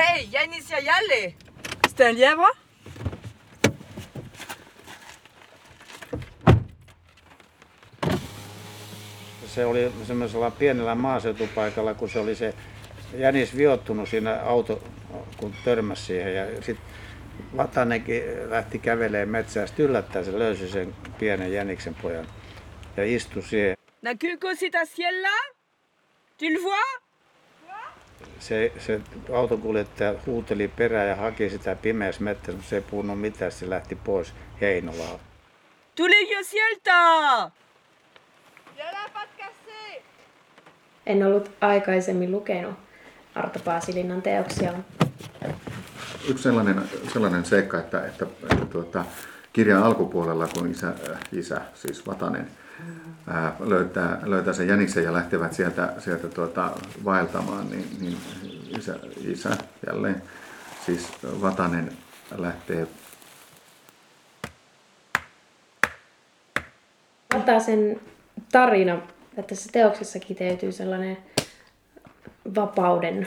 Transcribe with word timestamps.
Hei, 0.00 0.28
Jänis 0.32 0.70
ja 0.70 0.78
Jälle! 0.78 1.34
C'était 1.88 2.10
un 2.10 2.14
lièvre 2.14 2.56
Se 9.46 9.64
oli 9.66 9.92
semmoisella 10.06 10.50
pienellä 10.50 10.94
maaseutupaikalla, 10.94 11.94
kun 11.94 12.10
se 12.10 12.18
oli 12.18 12.34
se 12.34 12.54
jänis 13.14 13.56
viottunut 13.56 14.08
siinä 14.08 14.40
auto, 14.42 14.82
kun 15.36 15.54
törmäsi 15.64 16.02
siihen. 16.02 16.34
Ja 16.34 16.46
sitten 16.46 16.86
Vatanenkin 17.56 18.22
lähti 18.50 18.78
kävelemään 18.78 19.28
metsään. 19.28 19.68
Sitten 19.68 19.86
yllättäen 19.86 20.24
se 20.24 20.38
löysi 20.38 20.68
sen 20.68 20.94
pienen 21.18 21.52
jäniksen 21.52 21.94
pojan 21.94 22.26
ja 22.96 23.04
istui 23.04 23.42
siihen. 23.42 23.76
Näkyykö 24.02 24.56
sitä 24.56 24.84
siellä? 24.84 25.30
Tu 26.38 26.44
le 26.44 26.62
vois? 26.62 26.99
Se, 28.38 28.72
se 28.78 29.00
autokuljettaja 29.34 30.14
huuteli 30.26 30.68
perään 30.68 31.08
ja 31.08 31.16
haki 31.16 31.50
sitä 31.50 31.74
pimeässä 31.74 32.24
metsässä, 32.24 32.52
mutta 32.52 32.68
se 32.68 32.76
ei 32.76 32.82
puhunut 32.82 33.20
mitään. 33.20 33.52
Se 33.52 33.70
lähti 33.70 33.94
pois 33.94 34.32
Heinolaan. 34.60 35.18
Tule 35.96 36.20
jo 36.20 36.38
sieltä! 36.42 37.50
En 41.06 41.26
ollut 41.26 41.50
aikaisemmin 41.60 42.32
lukenut 42.32 42.74
Arto 43.34 43.58
Paasilinnan 43.64 44.22
teoksia. 44.22 44.72
Yksi 46.28 46.42
sellainen, 46.42 46.82
sellainen 47.12 47.44
seikka, 47.44 47.78
että, 47.78 48.06
että, 48.06 48.26
että 48.42 48.66
tuota, 48.66 49.04
kirjan 49.52 49.82
alkupuolella, 49.82 50.48
kun 50.48 50.70
isä, 50.70 50.88
äh, 50.88 51.18
isä 51.32 51.60
siis 51.74 52.06
Vatanen, 52.06 52.50
ää, 53.30 53.56
löytää, 53.60 54.18
löytää 54.22 54.52
sen 54.52 54.68
jäniksen 54.68 55.04
ja 55.04 55.12
lähtevät 55.12 55.52
sieltä, 55.52 55.92
sieltä 55.98 56.28
tuota, 56.28 56.70
vaeltamaan, 57.04 57.70
niin, 57.70 57.86
niin 58.00 58.16
isä, 58.78 58.94
isä 59.24 59.50
jälleen, 59.86 60.22
siis 60.86 61.08
Vatanen 61.22 61.92
lähtee. 62.36 62.86
Vatasen 67.34 68.00
tarina, 68.52 68.94
että 68.94 69.54
tässä 69.54 69.70
teoksessa 69.72 70.18
kiteytyy 70.18 70.72
sellainen 70.72 71.18
vapauden 72.54 73.26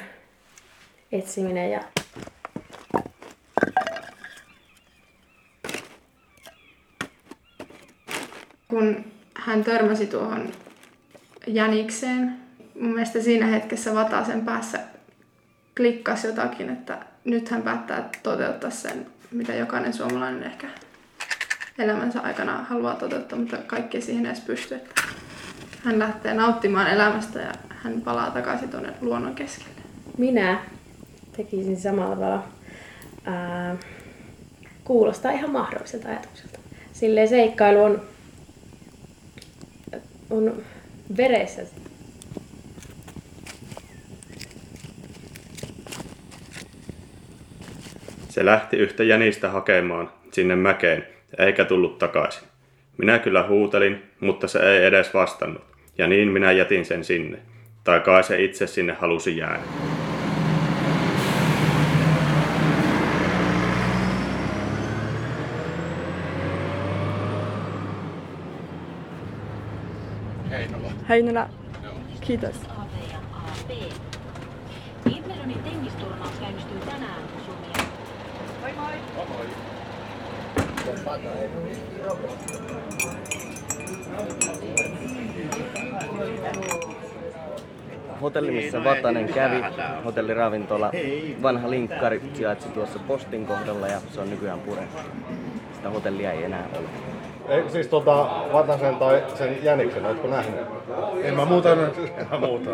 etsiminen 1.11 1.71
ja 1.71 1.83
kun 8.67 9.05
hän 9.45 9.63
törmäsi 9.63 10.07
tuohon 10.07 10.51
jänikseen, 11.47 12.35
mun 12.79 12.93
mielestä 12.93 13.21
siinä 13.21 13.45
hetkessä 13.45 13.95
Vatasen 13.95 14.41
päässä 14.41 14.79
klikkasi 15.77 16.27
jotakin, 16.27 16.69
että 16.69 16.97
nyt 17.23 17.49
hän 17.49 17.61
päättää 17.61 18.09
toteuttaa 18.23 18.69
sen, 18.69 19.05
mitä 19.31 19.53
jokainen 19.53 19.93
suomalainen 19.93 20.43
ehkä 20.43 20.67
elämänsä 21.77 22.21
aikana 22.21 22.63
haluaa 22.69 22.95
toteuttaa, 22.95 23.39
mutta 23.39 23.57
kaikki 23.57 24.01
siihen 24.01 24.25
edes 24.25 24.39
pysty. 24.39 24.75
Että 24.75 25.01
hän 25.83 25.99
lähtee 25.99 26.33
nauttimaan 26.33 26.87
elämästä 26.87 27.39
ja 27.39 27.51
hän 27.69 28.01
palaa 28.01 28.31
takaisin 28.31 28.69
tuonne 28.69 28.93
luonnon 29.01 29.35
keskelle. 29.35 29.81
minä 30.17 30.59
tekisin 31.37 31.81
samalla 31.81 32.15
tavalla. 32.15 32.43
Ää, 33.25 33.75
kuulostaa 34.83 35.31
ihan 35.31 35.51
mahdolliselta 35.51 36.09
ajatukselta. 36.09 36.59
Silleen 36.93 37.27
seikkailu 37.27 37.83
on, 37.83 38.01
on 40.33 40.63
veressä. 41.17 41.61
Se 48.29 48.45
lähti 48.45 48.77
yhtä 48.77 49.03
jänistä 49.03 49.49
hakemaan 49.49 50.09
sinne 50.31 50.55
mäkeen, 50.55 51.07
eikä 51.37 51.65
tullut 51.65 51.97
takaisin. 51.99 52.43
Minä 52.97 53.19
kyllä 53.19 53.47
huutelin, 53.47 54.03
mutta 54.19 54.47
se 54.47 54.59
ei 54.59 54.85
edes 54.85 55.13
vastannut, 55.13 55.63
ja 55.97 56.07
niin 56.07 56.27
minä 56.27 56.51
jätin 56.51 56.85
sen 56.85 57.03
sinne. 57.03 57.39
Tai 57.83 57.99
kai 57.99 58.23
se 58.23 58.43
itse 58.43 58.67
sinne 58.67 58.93
halusi 58.93 59.37
jäädä. 59.37 59.92
Heinola. 71.09 71.49
Kiitos. 72.21 72.55
Wimbledonin 75.05 75.59
tennisturnaus 75.63 76.31
käynnistyy 76.39 76.79
tänään 76.79 77.21
Suomi. 77.45 77.67
Hotelli, 88.21 88.51
missä 88.51 88.83
Vatanen 88.83 89.33
kävi, 89.33 89.63
hotelliravintola, 90.05 90.91
vanha 91.41 91.69
linkkari 91.69 92.21
sijaitsi 92.33 92.69
tuossa 92.69 92.99
postin 92.99 93.45
kohdalla 93.45 93.87
ja 93.87 94.01
se 94.11 94.21
on 94.21 94.29
nykyään 94.29 94.59
purettu. 94.59 95.01
Sitä 95.75 95.89
hotellia 95.89 96.31
ei 96.31 96.43
enää 96.43 96.65
ole. 96.73 97.12
Ei, 97.49 97.69
siis 97.69 97.87
tota, 97.87 98.27
Vatasen 98.53 98.95
tai 98.95 99.23
sen 99.35 99.63
jäniksen, 99.63 100.05
oletko 100.05 100.27
nähnyt? 100.27 100.59
En 101.23 101.35
mä 101.35 101.45
muuta 101.45 101.71
en 101.71 102.27
mä 102.31 102.39
muuta. 102.39 102.69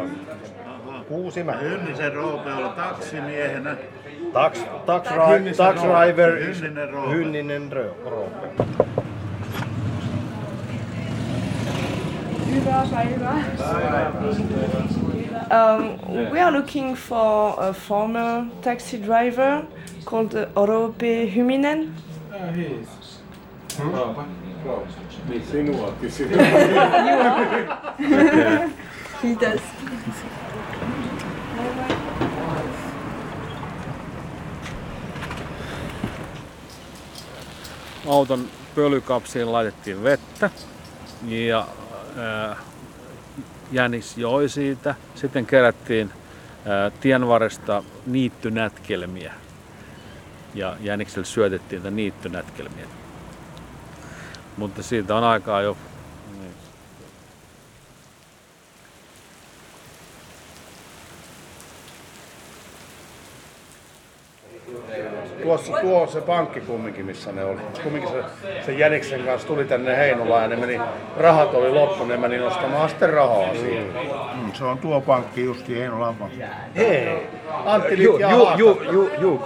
Kuusimä. 1.08 1.52
Hynnisen 1.52 2.14
Roope 2.14 2.54
olla 2.54 2.70
taksimiehenä. 2.70 3.76
Tax, 4.34 4.60
tax, 4.86 5.08
tax 5.58 5.82
Roope. 5.82 6.06
driver, 6.06 6.32
Hynninen 6.40 6.90
Roope. 6.90 7.12
Hynninen 7.12 7.72
Roope. 7.72 8.48
Hyvä. 12.52 12.86
Um, 15.52 16.00
we 16.32 16.40
are 16.40 16.52
looking 16.52 16.96
for 16.96 17.56
a 17.58 17.74
former 17.74 18.46
taxi 18.62 18.98
driver 18.98 19.64
called 20.06 20.34
Sinuakin 25.52 26.12
Kiitos. 29.22 29.62
auton 38.08 38.46
pölykapsiin 38.76 39.52
laitettiin 39.52 40.04
vettä 40.04 40.50
ja 41.28 41.68
ää, 42.18 42.56
jänis 43.72 44.18
joi 44.18 44.50
siitä. 44.50 44.96
Sitten 45.16 45.46
kerättiin 45.46 46.12
ää, 46.66 46.90
tienvarresta 46.90 47.84
niittynätkelmiä 48.06 49.34
ja 50.56 50.78
jänikselle 50.82 51.26
syötettiin 51.26 51.80
niitä 51.80 51.92
niittynätkelmiä. 51.92 52.99
Mutta 54.60 54.84
siitä 54.84 55.16
on 55.16 55.24
aikaa 55.24 55.62
jo 55.62 55.78
niin, 56.40 56.54
Tuossa 65.44 65.74
tuo 65.82 66.02
on 66.02 66.08
se 66.08 66.22
pankki 66.22 66.62
kumminkin, 66.62 67.06
missä 67.06 67.32
ne 67.32 67.46
oli. 67.46 67.60
Kumminkin 67.84 68.12
se, 68.12 68.24
se 68.66 68.72
Jäniksen 68.72 69.24
kanssa 69.26 69.48
tuli 69.48 69.66
tänne 69.66 69.98
Heinolaan 69.98 70.42
ja 70.42 70.48
ne 70.48 70.56
meni, 70.56 70.80
rahat 71.18 71.54
oli 71.54 71.70
loppu, 71.72 72.06
ne 72.06 72.18
meni 72.18 72.38
nostamaan 72.38 72.90
sitten 72.90 73.10
rahaa 73.14 73.54
siihen. 73.54 73.86
Mm, 74.36 74.54
se 74.54 74.64
on 74.64 74.78
tuo 74.78 75.02
pankki 75.02 75.44
justi 75.44 75.80
Heinolan 75.80 76.16
pankki. 76.16 76.42
Hei, 76.76 77.28
Antti 77.66 78.04
You, 78.04 78.14
Lit 78.14 78.22
ja 78.22 78.32
you, 78.32 78.46
Haasta. 78.46 78.62
you, 78.64 78.82
you, 78.92 79.10
you 79.22 79.38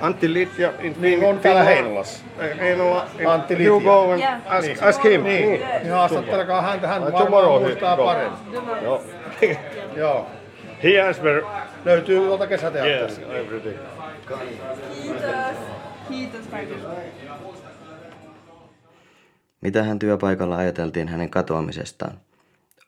Antti 0.00 0.32
Litja 0.32 0.72
in 0.80 0.94
Niin 1.00 1.24
on 1.24 1.38
täällä 1.38 1.62
Heinolassa. 1.62 2.24
Heinola. 2.60 3.06
in- 3.18 3.26
Antti 3.28 3.54
You 3.66 3.78
Litja. 3.78 3.92
go 3.92 4.10
and 4.12 4.18
Yeah. 4.20 4.40
ask, 4.46 4.82
ask 4.82 5.04
him. 5.04 5.22
Niin, 5.22 5.48
niin 5.50 5.90
haastattelekaa 5.90 6.62
häntä, 6.62 6.88
hän 6.88 7.02
varmaan 7.02 7.24
tomorrow 7.24 7.60
he 7.60 7.66
muistaa 7.66 7.96
paremmin. 7.96 8.38
Joo. 8.82 9.02
Joo, 9.96 10.26
He 10.82 11.00
answer 11.00 11.42
löytyy 11.84 12.18
tuolta 12.18 12.46
kesäteatterista. 12.46 13.20
yes, 13.20 13.30
everything. 13.46 13.76
Kiitos 16.08 16.46
kaikille. 16.50 16.88
Mitähän 19.60 19.98
työpaikalla 19.98 20.56
ajateltiin 20.56 21.08
hänen 21.08 21.30
katoamisestaan? 21.30 22.18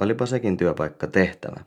Olipa 0.01 0.27
sekin 0.27 0.57
työpaikka 0.57 1.07
tehtävä. 1.07 1.61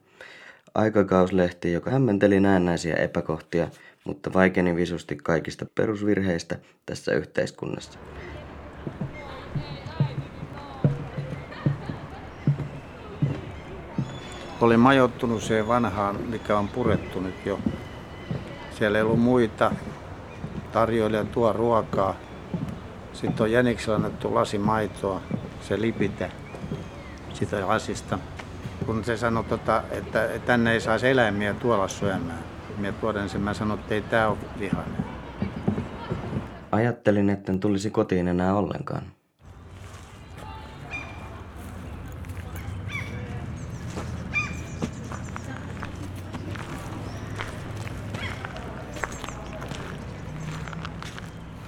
Aikakauslehti, 0.75 1.73
joka 1.73 1.91
hämmenteli 1.91 2.39
näennäisiä 2.39 2.95
epäkohtia, 2.95 3.67
mutta 4.05 4.33
vaikeni 4.33 4.75
visusti 4.75 5.15
kaikista 5.15 5.65
perusvirheistä 5.75 6.59
tässä 6.85 7.13
yhteiskunnassa. 7.13 7.99
Oli 14.61 14.77
majoittunut 14.77 15.43
siihen 15.43 15.67
vanhaan, 15.67 16.21
mikä 16.21 16.57
on 16.57 16.67
purettu 16.67 17.19
nyt 17.19 17.45
jo 17.45 17.59
Siellä 18.79 18.97
ei 18.97 19.03
ollut 19.03 19.19
muita. 19.19 19.71
Tarjoilija 20.71 21.25
tuo 21.25 21.53
ruokaa. 21.53 22.15
Sitten 23.13 23.43
on 23.43 23.51
jäniksellä 23.51 23.95
annettu 23.95 24.35
lasi 24.35 24.57
maitoa, 24.57 25.21
se 25.61 25.81
lipite 25.81 26.31
sitä 27.33 27.67
lasista. 27.67 28.19
Kun 28.85 29.03
se 29.03 29.17
sanoi, 29.17 29.43
tota, 29.43 29.83
että 29.91 30.29
tänne 30.45 30.73
ei 30.73 30.81
saisi 30.81 31.07
eläimiä 31.07 31.53
tuolla 31.53 31.87
syömään. 31.87 32.48
Minä 32.79 32.91
tuoden 32.91 33.29
sen, 33.29 33.41
mä 33.41 33.53
sanoin, 33.53 33.79
että 33.79 33.95
ei 33.95 34.01
tämä 34.01 34.27
ole 34.27 34.37
vihainen. 34.59 35.05
Ajattelin, 36.71 37.29
etten 37.29 37.59
tulisi 37.59 37.89
kotiin 37.89 38.27
enää 38.27 38.55
ollenkaan. 38.55 39.03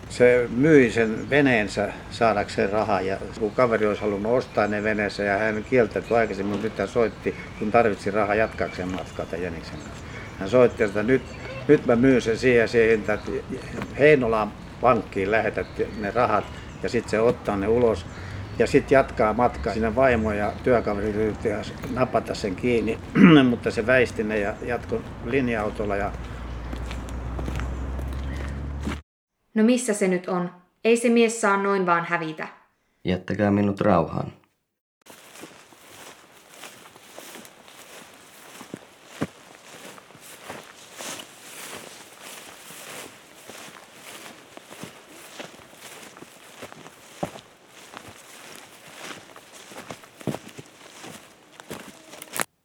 se 0.10 0.48
myi 0.50 0.92
sen 0.92 1.30
veneensä 1.30 1.94
saadakseen 2.12 2.70
rahaa 2.70 3.02
ja 3.02 3.18
kun 3.40 3.52
kaveri 3.52 3.86
olisi 3.86 4.02
halunnut 4.02 4.32
ostaa 4.32 4.68
ne 4.68 4.84
veneensä 4.84 5.24
ja 5.24 5.38
hän 5.38 5.66
kieltäytyi 5.70 6.18
aikaisemmin, 6.18 6.52
mutta 6.52 6.68
nyt 6.68 6.78
hän 6.78 6.88
soitti, 6.88 7.36
kun 7.60 7.72
tarvitsi 7.72 8.12
rahaa 8.12 8.36
jatkaakseen 8.36 8.92
matkaa 8.92 9.26
tämän 9.26 9.44
Jäniksen 9.44 9.80
kanssa. 9.80 10.11
Hän 10.42 10.50
soitti, 10.50 10.84
että 10.84 11.04
nyt, 11.04 11.22
nyt 11.68 11.86
mä 11.86 11.96
myyn 11.96 12.22
sen 12.22 12.38
siihen, 12.38 12.68
siihen 12.68 12.98
hintaan, 12.98 13.20
että 13.20 13.32
Heinolaan 14.00 14.52
pankkiin 14.82 15.32
lähetät 15.32 15.68
ne 16.00 16.12
rahat 16.12 16.46
ja 16.84 16.90
sitten 16.90 17.10
se 17.10 17.20
ottaa 17.20 17.58
ne 17.58 17.68
ulos 17.68 18.06
ja 18.60 18.68
sitten 18.68 18.96
jatkaa 18.96 19.34
matkaa. 19.34 19.74
Sinne 19.74 19.96
vaimo 19.96 20.32
ja 20.32 20.54
työkaveri 20.64 21.10
yritti 21.10 21.50
napata 21.90 22.36
sen 22.36 22.56
kiinni, 22.56 22.98
mutta 23.50 23.72
se 23.72 23.88
väisti 23.88 24.24
ne 24.24 24.40
ja 24.40 24.54
jatkoi 24.62 25.02
linja-autolla 25.26 25.96
ja 25.96 26.12
No 29.54 29.64
missä 29.64 29.94
se 29.94 30.08
nyt 30.08 30.30
on? 30.30 30.52
Ei 30.84 30.98
se 30.98 31.10
mies 31.10 31.42
saa 31.42 31.58
noin 31.58 31.86
vaan 31.86 32.06
hävitä. 32.06 32.48
Jättäkää 33.04 33.52
minut 33.52 33.82
rauhaan. 33.82 34.34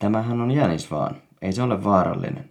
Tämähän 0.06 0.40
on 0.40 0.50
jänis 0.50 0.90
vaan. 0.90 1.16
Ei 1.42 1.52
se 1.52 1.62
ole 1.62 1.84
vaarallinen. 1.84 2.48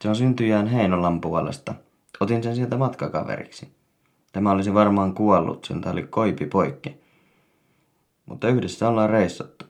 Se 0.00 0.08
on 0.08 0.16
syntyjään 0.16 0.66
Heinolan 0.66 1.20
puolesta– 1.20 1.74
Otin 2.20 2.42
sen 2.42 2.56
sieltä 2.56 2.76
matkakaveriksi. 2.76 3.72
Tämä 4.32 4.50
olisi 4.50 4.74
varmaan 4.74 5.14
kuollut, 5.14 5.64
sen 5.64 5.88
oli 5.88 6.02
koipi 6.02 6.46
poikki. 6.46 7.00
Mutta 8.26 8.48
yhdessä 8.48 8.88
ollaan 8.88 9.10
reissattu. 9.10 9.64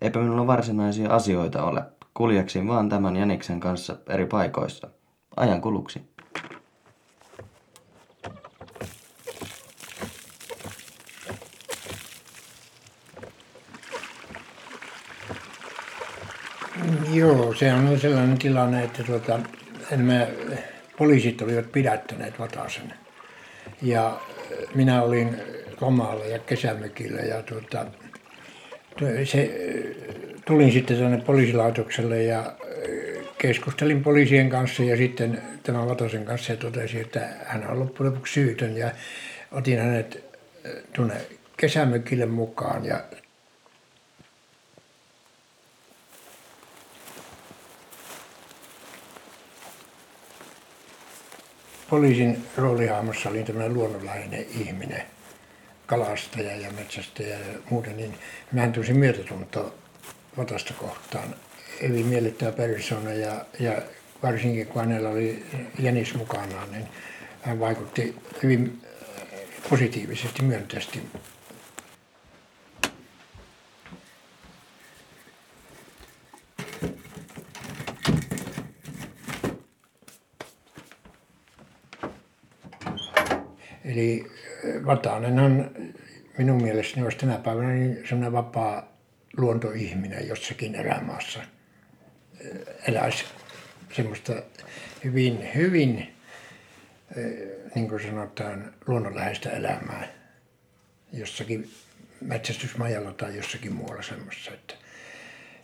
Eipä 0.00 0.20
minulla 0.20 0.46
varsinaisia 0.46 1.14
asioita 1.14 1.64
ole. 1.64 1.82
Kuljaksin 2.14 2.68
vaan 2.68 2.88
tämän 2.88 3.16
Jäniksen 3.16 3.60
kanssa 3.60 3.96
eri 4.08 4.26
paikoissa. 4.26 4.88
Ajan 5.36 5.60
kuluksi. 5.60 6.09
Joo, 17.20 17.54
se 17.54 17.72
on 17.72 18.00
sellainen 18.00 18.38
tilanne, 18.38 18.84
että 18.84 19.02
tuota, 19.02 19.40
en 19.90 20.00
mä 20.00 20.26
poliisit 20.98 21.42
olivat 21.42 21.72
pidättäneet 21.72 22.38
Vatasen. 22.38 22.94
Ja 23.82 24.20
minä 24.74 25.02
olin 25.02 25.36
lomalla 25.80 26.24
ja 26.24 26.38
kesämökillä 26.38 27.20
ja 27.20 27.42
tuota, 27.42 27.86
se, 29.24 29.50
tulin 30.44 30.72
sitten 30.72 30.98
tänne 30.98 31.20
poliisilaitokselle 31.20 32.22
ja 32.22 32.52
keskustelin 33.38 34.02
poliisien 34.02 34.48
kanssa 34.48 34.82
ja 34.82 34.96
sitten 34.96 35.42
tämän 35.62 35.88
Vatasen 35.88 36.24
kanssa 36.24 36.52
ja 36.52 36.56
totesi, 36.56 37.00
että 37.00 37.28
hän 37.44 37.70
on 37.70 37.80
loppujen 37.80 38.12
lopuksi 38.12 38.32
syytön 38.34 38.76
ja 38.76 38.90
otin 39.52 39.78
hänet 39.78 40.24
tuonne 40.92 41.16
kesämökille 41.56 42.26
mukaan 42.26 42.84
ja 42.84 43.00
poliisin 51.90 52.46
roolihahmossa 52.56 53.28
oli 53.28 53.44
tämmöinen 53.44 53.74
luonnonlainen 53.74 54.46
ihminen, 54.60 55.02
kalastaja 55.86 56.56
ja 56.56 56.72
metsästäjä 56.72 57.38
ja 57.38 57.58
muuten, 57.70 57.96
niin 57.96 58.14
mä 58.52 58.68
tunsin 58.68 58.96
myötätuntoa 58.96 59.74
Vatasta 60.36 60.74
kohtaan. 60.74 61.34
Eli 61.80 62.02
miellyttävä 62.02 62.52
persona 62.52 63.12
ja, 63.12 63.44
ja 63.60 63.82
varsinkin 64.22 64.66
kun 64.66 64.82
hänellä 64.82 65.08
oli 65.08 65.46
jänis 65.78 66.14
mukanaan, 66.14 66.72
niin 66.72 66.88
hän 67.42 67.60
vaikutti 67.60 68.16
hyvin 68.42 68.82
positiivisesti, 69.70 70.42
myönteisesti 70.42 71.02
Eli 83.90 84.26
Vatanen 84.90 85.38
on 85.38 85.70
minun 86.38 86.62
mielestäni 86.62 87.02
olisi 87.02 87.18
tänä 87.18 87.38
päivänä 87.38 87.72
niin 87.72 87.96
sellainen 88.08 88.32
vapaa 88.32 88.96
luontoihminen 89.36 90.28
jossakin 90.28 90.74
erämaassa. 90.74 91.40
Eläisi 92.88 93.24
semmoista 93.92 94.42
hyvin, 95.04 95.48
hyvin, 95.54 96.14
niin 97.74 97.88
kuin 97.88 98.02
sanotaan, 98.02 98.74
luonnonläheistä 98.86 99.50
elämää 99.50 100.08
jossakin 101.12 101.70
metsästysmajalla 102.20 103.12
tai 103.12 103.36
jossakin 103.36 103.72
muualla 103.72 104.02
semmoista. 104.02 104.54
Että 104.54 104.74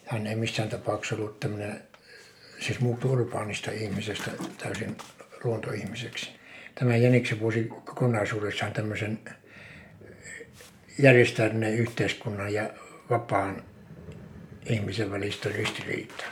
hän 0.04 0.26
ei 0.26 0.36
missään 0.36 0.68
tapauksessa 0.68 1.16
ollut 1.16 1.40
tämmöinen, 1.40 1.82
siis 2.60 2.80
muuttui 2.80 3.10
urbaanista 3.10 3.70
ihmisestä 3.70 4.30
täysin 4.58 4.96
luontoihmiseksi 5.44 6.30
tämä 6.78 6.96
Jäniksen 6.96 7.40
vuosi 7.40 7.64
kokonaisuudessaan 7.84 8.72
tämmöisen 8.72 9.18
järjestäytyneen 10.98 11.74
yhteiskunnan 11.74 12.54
ja 12.54 12.70
vapaan 13.10 13.62
ihmisen 14.66 15.10
välistä 15.10 15.48
ristiriitaa. 15.48 16.26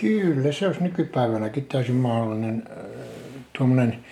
Kyllä, 0.00 0.52
se 0.52 0.66
olisi 0.66 0.82
nykypäivänäkin 0.82 1.66
täysin 1.66 1.94
mahdollinen 1.94 2.62
tuommoinen, 3.58 4.04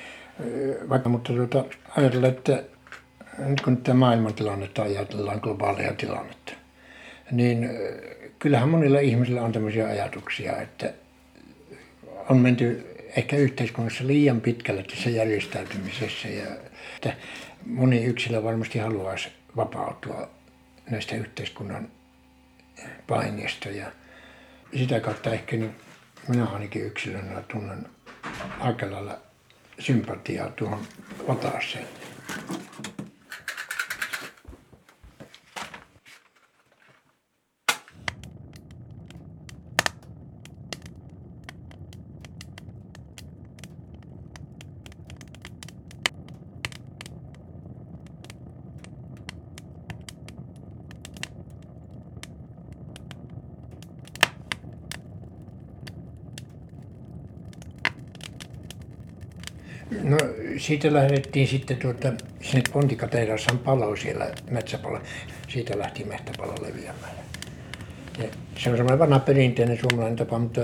vaikka 0.88 1.08
mutta 1.08 1.32
tuota, 1.32 1.64
ajatella, 1.96 2.28
että 2.28 2.64
nyt 3.38 3.60
kun 3.60 3.76
tätä 3.76 3.94
maailmantilannetta 3.94 4.82
ajatellaan, 4.82 5.40
globaalia 5.42 5.94
tilannetta, 5.94 6.52
niin 7.30 7.70
kyllähän 8.38 8.68
monilla 8.68 9.00
ihmisillä 9.00 9.42
on 9.42 9.52
tämmöisiä 9.52 9.86
ajatuksia, 9.86 10.60
että 10.60 10.92
on 12.28 12.36
menty 12.36 12.86
ehkä 13.16 13.36
yhteiskunnassa 13.36 14.06
liian 14.06 14.40
pitkälle 14.40 14.82
tässä 14.82 15.10
järjestäytymisessä 15.10 16.28
ja 16.28 16.46
että 16.96 17.16
moni 17.66 18.04
yksilö 18.04 18.42
varmasti 18.42 18.78
haluaisi 18.78 19.28
vapautua 19.56 20.30
näistä 20.90 21.16
yhteiskunnan 21.16 21.88
paineista 23.06 23.68
ja 23.68 23.86
sitä 24.76 25.00
kautta 25.00 25.32
ehkä 25.32 25.56
niin 25.56 25.74
minä 26.28 26.46
ainakin 26.46 26.86
yksilönä 26.86 27.42
tunnen 27.48 27.86
aika 28.60 28.90
lailla 28.90 29.18
sympatiaa 29.78 30.50
tuohon 30.50 30.80
vataaseen. 31.28 31.86
No 60.02 60.16
siitä 60.58 60.92
lähdettiin 60.92 61.48
sitten 61.48 61.76
tuota, 61.76 62.12
sinne 62.40 62.62
Pontikatehdassan 62.72 63.58
palo 63.58 63.96
siellä 63.96 64.26
metsäpalo. 64.50 64.98
Siitä 65.48 65.78
lähti 65.78 66.04
mehtäpalo 66.04 66.54
leviämään. 66.62 67.12
Ja 68.18 68.24
se 68.58 68.70
on 68.70 68.76
semmoinen 68.76 68.98
vanha 68.98 69.18
perinteinen 69.18 69.78
suomalainen 69.78 70.16
tapa, 70.16 70.38
mutta 70.38 70.60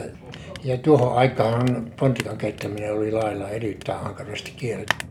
ja 0.64 0.78
tuohon 0.78 1.18
aikaan 1.18 1.92
pontikan 1.98 2.38
keittäminen 2.38 2.94
oli 2.94 3.12
lailla 3.12 3.48
erittäin 3.48 4.06
ankarasti 4.06 4.50
kielletty. 4.56 5.06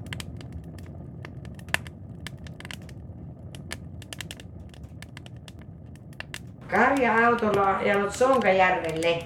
Karja 6.68 7.28
autolla 7.28 7.78
ajanut 7.78 8.12
Sonkajärvelle 8.12 9.24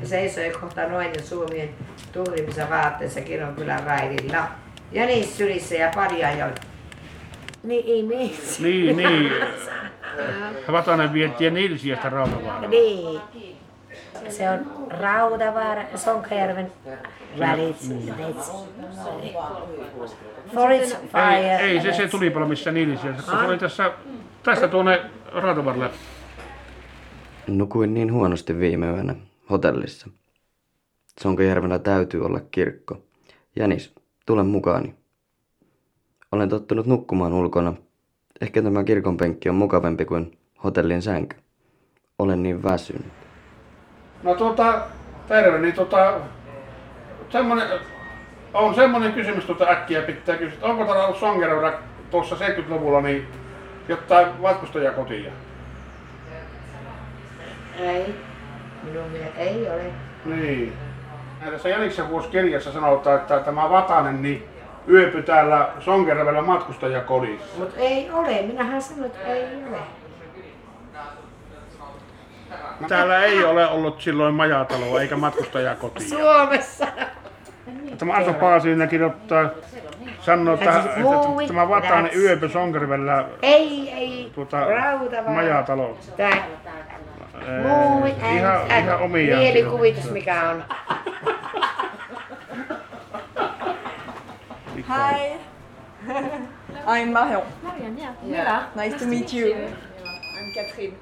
ja 0.00 0.08
seisoi 0.08 0.50
kohta 0.50 0.88
noin 0.88 1.10
ja 1.14 1.22
Suomien 1.22 1.68
tuhrimmissa 2.16 2.70
vaatteissa 2.70 3.20
Kironkylän 3.20 3.82
raidilla. 3.84 4.48
Jänis 4.92 5.36
sylissä 5.36 5.74
ja 5.74 5.90
pari 5.94 6.24
ajoi. 6.24 6.50
Niin, 7.62 8.08
niin. 8.08 8.36
Niin, 8.58 8.96
niin. 8.96 9.32
Vatanen 10.72 11.12
vietiin 11.12 11.54
Nilsiästä 11.54 12.08
Rautavaaraan. 12.08 12.70
Niin. 12.70 13.20
Se 14.28 14.50
on 14.50 14.88
Rautavaara 15.00 15.82
ja 15.92 15.98
Sonkajärven 15.98 16.72
välit. 17.38 17.76
Forest 20.54 20.94
Ei, 20.94 21.08
Fire. 21.08 21.56
ei 21.56 21.80
se, 21.80 21.92
se 21.92 22.08
tulipalo 22.08 22.48
missä 22.48 22.72
Nilsiässä. 22.72 23.22
Se 23.22 23.36
oli 23.36 23.58
tässä, 23.58 23.92
tästä 24.42 24.68
tuonne 24.68 25.00
Rautavaaralle. 25.32 25.90
Nukuin 27.46 27.94
niin 27.94 28.12
huonosti 28.12 28.58
viime 28.58 28.86
yönä 28.86 29.14
hotellissa. 29.50 30.08
Sonkajärvellä 31.20 31.78
täytyy 31.78 32.24
olla 32.24 32.40
kirkko. 32.50 32.98
Jänis, 33.56 33.94
tule 34.26 34.42
mukaani. 34.42 34.94
Olen 36.32 36.48
tottunut 36.48 36.86
nukkumaan 36.86 37.32
ulkona. 37.32 37.74
Ehkä 38.40 38.62
tämä 38.62 38.84
kirkon 38.84 39.16
penkki 39.16 39.48
on 39.48 39.54
mukavampi 39.54 40.04
kuin 40.04 40.38
hotellin 40.64 41.02
sänky. 41.02 41.36
Olen 42.18 42.42
niin 42.42 42.62
väsynyt. 42.62 43.06
No 44.22 44.34
tuota, 44.34 44.82
terve, 45.28 45.58
niin 45.58 45.74
tuota, 45.74 46.20
semmonen, 47.30 47.68
on 48.54 48.74
semmonen 48.74 49.12
kysymys 49.12 49.44
tuota 49.44 49.64
äkkiä 49.64 50.02
pitää 50.02 50.36
kysyä, 50.36 50.58
onko 50.62 50.84
täällä 50.84 51.04
ollut 51.04 51.20
Songeröydä 51.20 51.78
tuossa 52.10 52.36
70-luvulla 52.36 53.00
niin 53.00 53.26
jotain 53.88 54.28
matkustajakotia? 54.40 55.32
Ei. 57.78 58.14
Minun 58.82 59.10
mielestä 59.10 59.40
ei 59.40 59.70
ole. 59.70 59.92
Niin. 60.24 60.85
Ja 61.44 61.50
Tässä 61.52 61.68
Jäniksen 61.68 62.08
vuosikirjassa 62.08 62.72
sanotaan, 62.72 63.16
että 63.16 63.40
tämä 63.40 63.70
Vatanen 63.70 64.22
niin 64.22 64.48
yöpy 64.88 65.22
täällä 65.22 65.68
Songeröydellä 65.80 66.42
matkustajakodissa. 66.42 67.58
Mutta 67.58 67.76
ei 67.80 68.10
ole. 68.10 68.42
Minähän 68.42 68.82
sanoin, 68.82 69.06
että 69.06 69.26
ei 69.26 69.44
ole. 69.68 69.78
Täällä 72.88 73.24
ei 73.24 73.44
ole 73.44 73.68
ollut 73.68 74.00
silloin 74.00 74.34
majataloa 74.34 75.00
eikä 75.00 75.16
matkustajakotia. 75.16 76.08
Suomessa. 76.08 76.86
Tämä 77.98 78.12
Arto 78.12 78.32
Paasinen 78.32 78.88
kirjoittaa, 78.88 79.50
sanoo, 80.20 80.54
että, 80.54 80.72
siis 80.72 80.86
että 80.86 81.46
tämä 81.46 81.68
Vatanen 81.68 82.10
yöpy 82.16 82.48
Songervellä 82.48 83.24
Ei, 83.42 83.90
ei. 83.90 84.30
tuota, 84.34 84.56
majatalo. 85.26 85.98
Tää. 86.16 86.46
Ee, 87.48 88.36
ihan, 88.36 88.60
ihan 88.82 89.00
omia. 89.00 89.36
Mielikuvitus 89.36 90.10
mikä 90.10 90.50
on. 90.50 90.64
Hi. 94.86 95.38
I'm 96.86 97.12
Marion. 97.12 97.42
Marion, 97.62 97.98
yeah. 97.98 98.14
Yeah. 98.24 98.66
Nice 98.76 98.98
to 99.00 99.06
meet 99.06 99.32
you. 99.32 99.54
I'm 99.54 100.52
Catherine. 100.54 100.94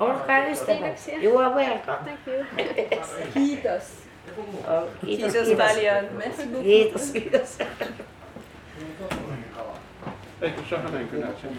Olkaa 0.00 0.38
ystävä. 0.50 0.94
You 1.22 1.38
are 1.38 1.54
welcome. 1.54 1.96
Thank 2.04 2.20
you. 2.26 2.44
Kiitos. 3.34 3.82
Oh, 4.68 4.88
kiitos, 5.00 5.32
Kiitos 5.32 5.46
kiitos. 5.48 5.66
paljon. 5.66 6.04
Merci 6.18 6.42
beaucoup. 6.42 6.62
Kiitos, 6.62 7.10
kiitos. 7.10 7.58
Eikö 10.42 10.62
se 10.68 10.74
ole 10.74 10.82
hänen 10.82 11.08
kynät 11.08 11.40
sen? 11.40 11.58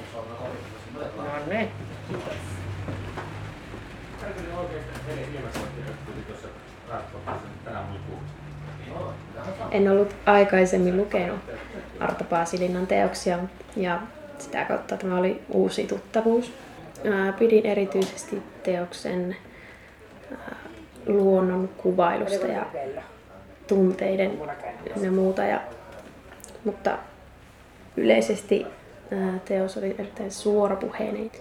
No 1.18 1.24
niin. 1.50 1.72
En 9.72 9.92
ollut 9.92 10.16
aikaisemmin 10.26 10.98
lukenut 10.98 11.40
Arto 12.00 12.24
Paasilinnan 12.24 12.88
teoksia 12.88 13.40
ja 13.76 14.02
sitä 14.40 14.66
kautta 14.66 14.98
tämä 14.98 15.18
oli 15.18 15.42
uusi 15.50 15.84
tuttavuus. 15.84 16.54
Pidin 17.40 17.66
erityisesti 17.66 18.42
teoksen 18.64 19.36
luonnon 21.08 21.70
kuvailusta 21.78 22.48
ja 22.48 22.66
tunteiden 23.68 24.40
ja 25.04 25.12
muuta. 25.12 25.44
Ja, 25.44 25.62
mutta 26.64 26.98
yleisesti 27.98 28.66
teos 29.46 29.78
oli 29.78 29.96
erittäin 30.00 30.32
suorapuheinen. 30.32 31.32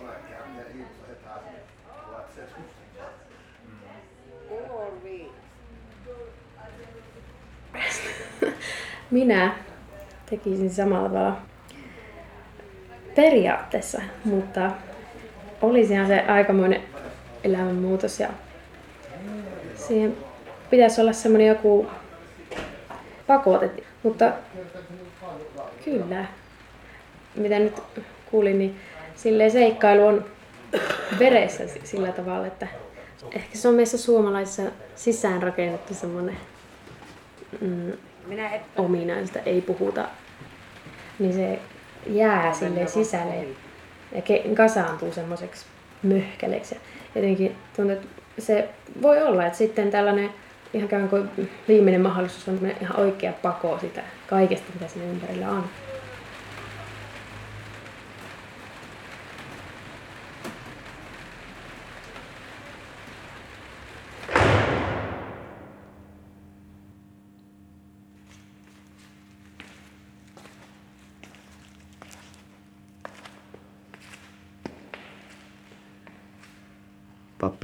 Minä 9.10 9.54
tekisin 10.30 10.70
samalla 10.70 11.08
tavalla 11.08 11.36
periaatteessa, 13.14 14.02
mutta 14.24 14.70
olisihan 15.62 16.06
se 16.06 16.20
aikamoinen 16.20 16.82
elämänmuutos 17.44 18.20
ja 18.20 18.28
siihen 19.74 20.16
pitäisi 20.70 21.00
olla 21.00 21.12
semmoinen 21.12 21.48
joku 21.48 21.86
pakote, 23.26 23.70
mutta 24.02 24.32
kyllä, 25.84 26.24
mitä 27.34 27.58
nyt 27.58 27.82
kuulin, 28.30 28.58
niin 28.58 28.76
silleen 29.16 29.50
seikkailu 29.50 30.06
on 30.06 30.24
veressä 31.18 31.64
sillä 31.84 32.12
tavalla, 32.12 32.46
että 32.46 32.66
ehkä 33.32 33.58
se 33.58 33.68
on 33.68 33.74
meissä 33.74 33.98
suomalaisissa 33.98 34.62
sisäänrakennettu 34.96 35.94
semmoinen 35.94 36.36
mm, 37.60 37.92
ominaista, 38.76 39.38
ei 39.38 39.60
puhuta, 39.60 40.04
niin 41.18 41.32
se 41.32 41.58
jää 42.06 42.52
sille 42.52 42.86
sisälle 42.86 43.34
ja 44.12 44.20
ke- 44.20 44.54
kasaantuu 44.56 45.12
semmoiseksi 45.12 45.66
möhkäleksi. 46.02 46.74
Ja 46.74 46.80
jotenkin 47.14 47.56
tuntuu, 47.76 47.96
että 47.96 48.08
se 48.38 48.68
voi 49.02 49.22
olla, 49.22 49.46
että 49.46 49.58
sitten 49.58 49.90
tällainen 49.90 50.30
ihan 50.74 51.08
kuin 51.08 51.50
viimeinen 51.68 52.00
mahdollisuus 52.00 52.48
on 52.48 52.70
ihan 52.80 53.00
oikea 53.00 53.32
pako 53.32 53.78
sitä 53.80 54.02
kaikesta, 54.26 54.66
mitä 54.74 54.88
siinä 54.88 55.10
ympärillä 55.10 55.50
on. 55.50 55.64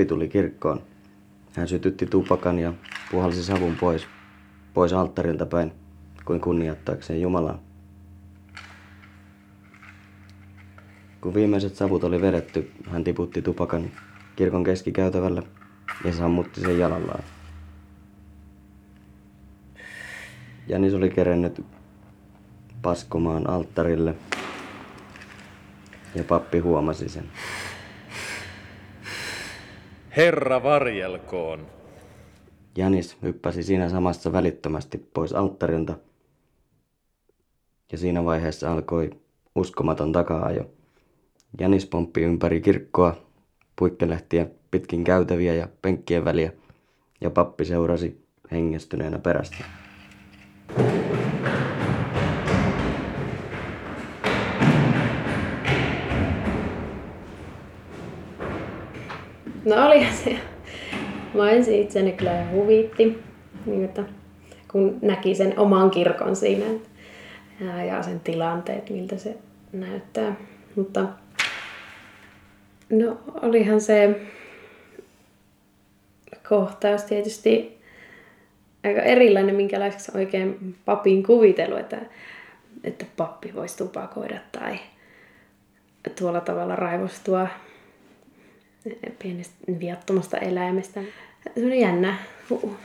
Pappi 0.04 0.14
tuli 0.14 0.28
kirkkoon. 0.28 0.82
Hän 1.56 1.68
sytytti 1.68 2.06
tupakan 2.06 2.58
ja 2.58 2.72
puhalsi 3.10 3.44
savun 3.44 3.76
pois, 3.76 4.06
pois 4.74 4.92
alttarilta 4.92 5.46
päin, 5.46 5.72
kuin 6.24 6.40
kunnioittaakseen 6.40 7.20
Jumalaa. 7.20 7.58
Kun 11.20 11.34
viimeiset 11.34 11.76
savut 11.76 12.04
oli 12.04 12.20
vedetty, 12.20 12.72
hän 12.90 13.04
tiputti 13.04 13.42
tupakan 13.42 13.90
kirkon 14.36 14.64
keskikäytävällä 14.64 15.42
ja 16.04 16.12
sammutti 16.12 16.60
sen 16.60 16.78
jalallaan. 16.78 17.24
Janis 20.68 20.94
oli 20.94 21.10
kerennyt 21.10 21.64
paskomaan 22.82 23.50
alttarille 23.50 24.14
ja 26.14 26.24
pappi 26.24 26.58
huomasi 26.58 27.08
sen. 27.08 27.24
Herra 30.16 30.62
varjelkoon. 30.62 31.66
Janis 32.76 33.16
hyppäsi 33.22 33.62
siinä 33.62 33.88
samassa 33.88 34.32
välittömästi 34.32 34.98
pois 35.14 35.32
alttarilta. 35.32 35.96
Ja 37.92 37.98
siinä 37.98 38.24
vaiheessa 38.24 38.72
alkoi 38.72 39.10
uskomaton 39.54 40.12
takaajo. 40.12 40.70
Janis 41.60 41.86
pomppi 41.86 42.22
ympäri 42.22 42.60
kirkkoa, 42.60 43.16
puikkelehtiä 43.76 44.46
pitkin 44.70 45.04
käytäviä 45.04 45.54
ja 45.54 45.68
penkkien 45.82 46.24
väliä, 46.24 46.52
ja 47.20 47.30
pappi 47.30 47.64
seurasi 47.64 48.24
hengästyneenä 48.52 49.18
perästä. 49.18 49.64
No 59.64 59.86
olihan 59.86 60.14
se. 60.24 60.36
Mä 61.34 61.50
ensin 61.50 61.82
itseni 61.82 62.12
kyllä 62.12 62.40
ihan 62.40 62.50
huvitti, 62.50 63.18
niin 63.66 63.84
että 63.84 64.02
kun 64.70 64.98
näki 65.02 65.34
sen 65.34 65.58
oman 65.58 65.90
kirkon 65.90 66.36
siinä 66.36 66.66
ja, 67.60 67.84
ja 67.84 68.02
sen 68.02 68.20
tilanteet, 68.20 68.90
miltä 68.90 69.16
se 69.16 69.36
näyttää. 69.72 70.34
Mutta 70.76 71.06
no 72.90 73.18
olihan 73.42 73.80
se 73.80 74.20
kohtaus 76.48 77.02
tietysti 77.02 77.78
aika 78.84 79.00
erilainen, 79.00 79.54
minkälaiseksi 79.54 80.12
oikein 80.14 80.76
papin 80.84 81.22
kuvitellut, 81.22 81.78
että, 81.78 81.98
että 82.84 83.04
pappi 83.16 83.54
voisi 83.54 83.76
tupakoida 83.76 84.38
tai 84.52 84.78
tuolla 86.18 86.40
tavalla 86.40 86.76
raivostua 86.76 87.48
pienestä 89.18 89.54
viattomasta 89.80 90.38
eläimestä. 90.38 91.00
Se 91.54 91.66
oli 91.66 91.80
jännä. 91.80 92.16
Uh. 92.50 92.76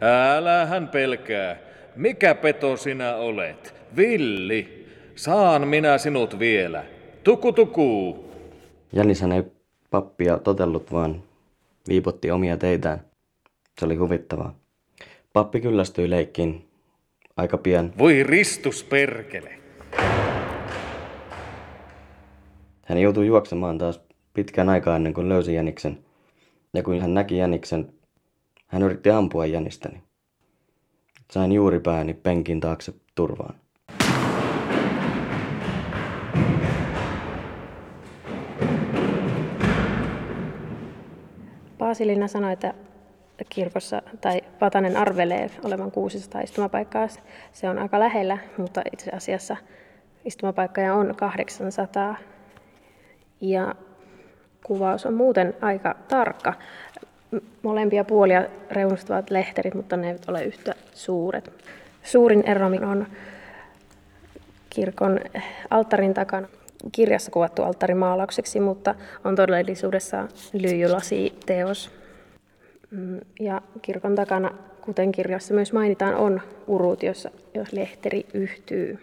Älähän 0.00 0.88
pelkää. 0.88 1.56
Mikä 1.96 2.34
peto 2.34 2.76
sinä 2.76 3.16
olet? 3.16 3.74
Villi. 3.96 4.88
Saan 5.14 5.68
minä 5.68 5.98
sinut 5.98 6.38
vielä. 6.38 6.84
Tuku 7.24 7.52
tuku. 7.52 8.31
Jänishän 8.92 9.32
ei 9.32 9.42
pappia 9.90 10.38
totellut, 10.38 10.92
vaan 10.92 11.22
viipotti 11.88 12.30
omia 12.30 12.56
teitään. 12.56 13.04
Se 13.78 13.84
oli 13.84 13.96
huvittavaa. 13.96 14.54
Pappi 15.32 15.60
kyllästyi 15.60 16.10
leikkiin 16.10 16.68
aika 17.36 17.58
pian. 17.58 17.92
Voi 17.98 18.22
ristus 18.22 18.84
perkele. 18.84 19.58
Hän 22.86 22.98
joutui 22.98 23.26
juoksemaan 23.26 23.78
taas 23.78 24.00
pitkän 24.34 24.68
aikaa 24.68 24.96
ennen 24.96 25.14
kuin 25.14 25.28
löysi 25.28 25.54
jäniksen. 25.54 26.04
Ja 26.74 26.82
kun 26.82 27.00
hän 27.00 27.14
näki 27.14 27.36
jäniksen, 27.36 27.92
hän 28.66 28.82
yritti 28.82 29.10
ampua 29.10 29.46
jänistäni. 29.46 30.02
Sain 31.30 31.52
juuri 31.52 31.80
pääni 31.80 32.14
penkin 32.14 32.60
taakse 32.60 32.94
turvaan. 33.14 33.61
Paasilina 41.92 42.28
sanoi, 42.28 42.52
että 42.52 42.74
kirkossa 43.48 44.02
tai 44.20 44.40
Vatanen 44.60 44.96
arvelee 44.96 45.50
olevan 45.64 45.90
600 45.90 46.40
istumapaikkaa. 46.40 47.08
Se 47.52 47.68
on 47.68 47.78
aika 47.78 48.00
lähellä, 48.00 48.38
mutta 48.56 48.82
itse 48.92 49.10
asiassa 49.10 49.56
istumapaikkoja 50.24 50.94
on 50.94 51.14
800. 51.16 52.16
Ja 53.40 53.74
kuvaus 54.64 55.06
on 55.06 55.14
muuten 55.14 55.54
aika 55.60 55.94
tarkka. 56.08 56.54
Molempia 57.62 58.04
puolia 58.04 58.44
reunustavat 58.70 59.30
lehterit, 59.30 59.74
mutta 59.74 59.96
ne 59.96 60.06
eivät 60.06 60.28
ole 60.28 60.44
yhtä 60.44 60.74
suuret. 60.94 61.52
Suurin 62.02 62.42
ero 62.46 62.66
on 62.66 63.06
kirkon 64.70 65.20
alttarin 65.70 66.14
takana 66.14 66.48
kirjassa 66.92 67.30
kuvattu 67.30 67.62
alttarimaalaukseksi, 67.62 68.60
mutta 68.60 68.94
on 69.24 69.36
todellisuudessa 69.36 70.28
lyijylasiteos. 70.52 71.90
Mm, 72.90 73.20
ja 73.40 73.62
kirkon 73.82 74.14
takana, 74.14 74.50
kuten 74.80 75.12
kirjassa 75.12 75.54
myös 75.54 75.72
mainitaan, 75.72 76.14
on 76.14 76.40
urut, 76.66 77.02
jossa 77.02 77.30
jos 77.54 77.72
lehteri 77.72 78.26
yhtyy. 78.34 78.98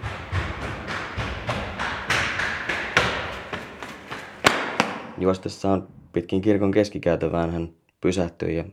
Juostessaan 5.18 5.88
pitkin 6.14 6.42
kirkon 6.42 6.72
keskikäytävään 6.72 7.52
hän 7.52 7.70
pysähtyi 8.02 8.56
ja 8.56 8.64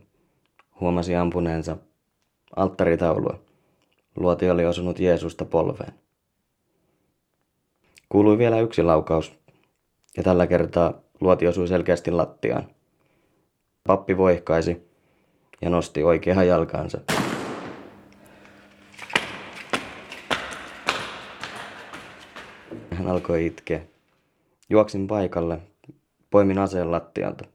huomasi 0.81 1.15
ampuneensa 1.15 1.77
alttaritaulua. 2.55 3.39
Luoti 4.15 4.49
oli 4.49 4.65
osunut 4.65 4.99
Jeesusta 4.99 5.45
polveen. 5.45 5.93
Kuului 8.09 8.37
vielä 8.37 8.59
yksi 8.59 8.83
laukaus, 8.83 9.39
ja 10.17 10.23
tällä 10.23 10.47
kertaa 10.47 11.01
luoti 11.21 11.47
osui 11.47 11.67
selkeästi 11.67 12.11
lattiaan. 12.11 12.67
Pappi 13.87 14.17
voihkaisi 14.17 14.87
ja 15.61 15.69
nosti 15.69 16.03
oikeaan 16.03 16.47
jalkaansa. 16.47 16.99
Hän 22.91 23.07
alkoi 23.07 23.45
itkeä. 23.45 23.81
Juoksin 24.69 25.07
paikalle, 25.07 25.59
poimin 26.29 26.57
aseen 26.59 26.91
lattialta. 26.91 27.45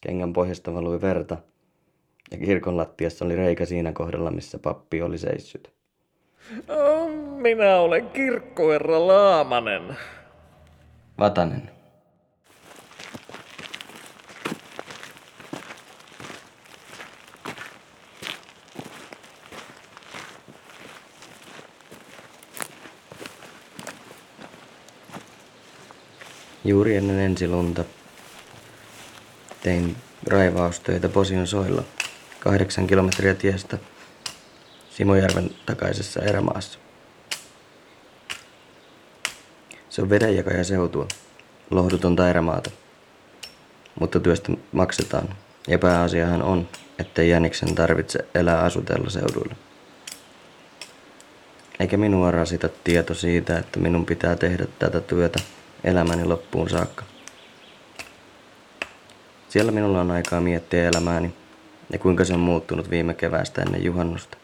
Kengän 0.00 0.32
pohjasta 0.32 0.74
valui 0.74 1.00
verta, 1.00 1.36
ja 2.30 2.38
kirkon 2.38 2.76
lattiassa 2.76 3.24
oli 3.24 3.36
reikä 3.36 3.64
siinä 3.64 3.92
kohdalla, 3.92 4.30
missä 4.30 4.58
pappi 4.58 5.02
oli 5.02 5.18
seissyt. 5.18 5.72
Minä 7.38 7.76
olen 7.76 8.10
kirkkoherra 8.10 9.06
Laamanen. 9.06 9.96
Vatanen. 11.18 11.70
Juuri 26.64 26.96
ennen 26.96 27.18
ensilunta 27.18 27.84
tein 29.62 29.96
raivaustöitä 30.26 31.08
Posion 31.08 31.46
soilla 31.46 31.82
kahdeksan 32.40 32.86
kilometriä 32.86 33.34
tiestä 33.34 33.78
Simojärven 34.90 35.50
takaisessa 35.66 36.22
erämaassa. 36.22 36.87
Se 39.98 40.02
on 40.02 40.10
vedenjakaja 40.10 40.64
seutua, 40.64 41.08
lohdutonta 41.70 42.30
erämaata. 42.30 42.70
Mutta 44.00 44.20
työstä 44.20 44.52
maksetaan, 44.72 45.28
ja 45.68 45.78
pääasiahan 45.78 46.42
on, 46.42 46.68
ettei 46.98 47.30
jäniksen 47.30 47.74
tarvitse 47.74 48.18
elää 48.34 48.60
asutella 48.60 49.10
seuduilla. 49.10 49.54
Eikä 51.80 51.96
minua 51.96 52.30
rasita 52.30 52.68
tieto 52.84 53.14
siitä, 53.14 53.58
että 53.58 53.80
minun 53.80 54.06
pitää 54.06 54.36
tehdä 54.36 54.66
tätä 54.78 55.00
työtä 55.00 55.38
elämäni 55.84 56.24
loppuun 56.24 56.70
saakka. 56.70 57.04
Siellä 59.48 59.72
minulla 59.72 60.00
on 60.00 60.10
aikaa 60.10 60.40
miettiä 60.40 60.88
elämääni 60.88 61.34
ja 61.92 61.98
kuinka 61.98 62.24
se 62.24 62.34
on 62.34 62.40
muuttunut 62.40 62.90
viime 62.90 63.14
keväästä 63.14 63.62
ennen 63.62 63.84
juhannusta. 63.84 64.38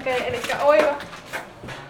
Okei, 0.00 0.16
okay, 0.16 0.28
eli 0.28 0.40
Oiva 0.62 0.98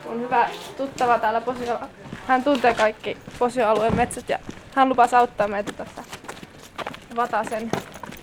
on 0.07 0.20
hyvä 0.31 0.49
tuttava 0.77 1.19
täällä 1.19 1.41
Posiolla. 1.41 1.89
Hän 2.27 2.45
tuntee 2.45 2.75
kaikki 2.75 3.17
Posio-alueen 3.39 3.97
metsät 3.97 4.29
ja 4.29 4.39
hän 4.75 4.89
lupasi 4.89 5.17
auttaa 5.17 5.49
meitä 5.49 5.73
tässä 5.73 6.03
Vatasen 7.17 7.71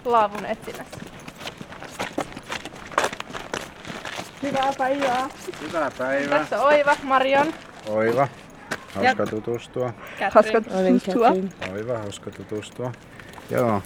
laavun 0.06 0.46
etsinnässä. 0.46 0.98
Hyvää 4.44 4.74
päivää. 4.78 5.28
Hyvää 5.62 5.92
päivää. 5.98 6.40
Tässä 6.40 6.64
Oiva, 6.64 6.96
Marion. 7.04 7.54
Oiva. 7.90 8.28
Hauska 8.96 9.24
Ja- 9.24 9.30
tutustua. 9.30 9.94
Hauska 10.34 10.62
tutustua. 10.62 11.30
Oiva, 11.74 11.98
hauska 11.98 12.32
tutustua. 12.32 12.92
Joo. 13.50 13.82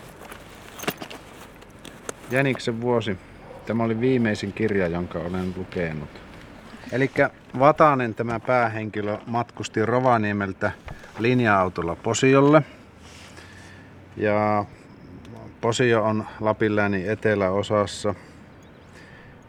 Jäniksen 2.31 2.81
vuosi. 2.81 3.17
Tämä 3.65 3.83
oli 3.83 3.99
viimeisin 3.99 4.53
kirja, 4.53 4.87
jonka 4.87 5.19
olen 5.19 5.53
lukenut. 5.57 6.09
Eli 6.91 7.11
Vatanen, 7.59 8.15
tämä 8.15 8.39
päähenkilö, 8.39 9.17
matkusti 9.25 9.85
Rovaniemeltä 9.85 10.71
linja-autolla 11.19 11.95
Posiolle. 11.95 12.61
Ja 14.17 14.65
Posio 15.61 16.03
on 16.03 16.27
Lapinläänin 16.39 17.11
eteläosassa. 17.11 18.15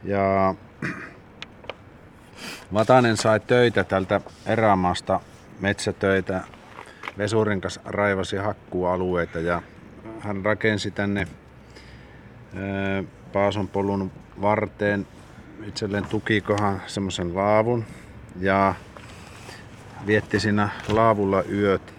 Ja 0.04 0.54
Vatanen 2.74 3.16
sai 3.16 3.40
töitä 3.40 3.84
tältä 3.84 4.20
erämaasta, 4.46 5.20
metsätöitä. 5.60 6.40
Vesurin 7.18 7.60
kanssa 7.60 7.80
raivasi 7.84 8.36
hakkuualueita 8.36 9.38
ja 9.38 9.62
hän 10.20 10.44
rakensi 10.44 10.90
tänne 10.90 11.26
Paason 13.32 13.68
polun 13.68 14.12
varteen 14.42 15.06
itselleen 15.64 16.06
tukikohan 16.06 16.82
semmoisen 16.86 17.34
laavun. 17.34 17.84
Ja 18.40 18.74
vietti 20.06 20.40
siinä 20.40 20.68
laavulla 20.88 21.42
yöt. 21.42 21.94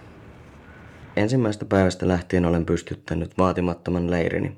Ensimmäisestä 1.16 1.66
päivästä 1.66 2.08
lähtien 2.08 2.46
olen 2.46 2.66
pystyttänyt 2.66 3.38
vaatimattoman 3.38 4.12
leirini. 4.12 4.58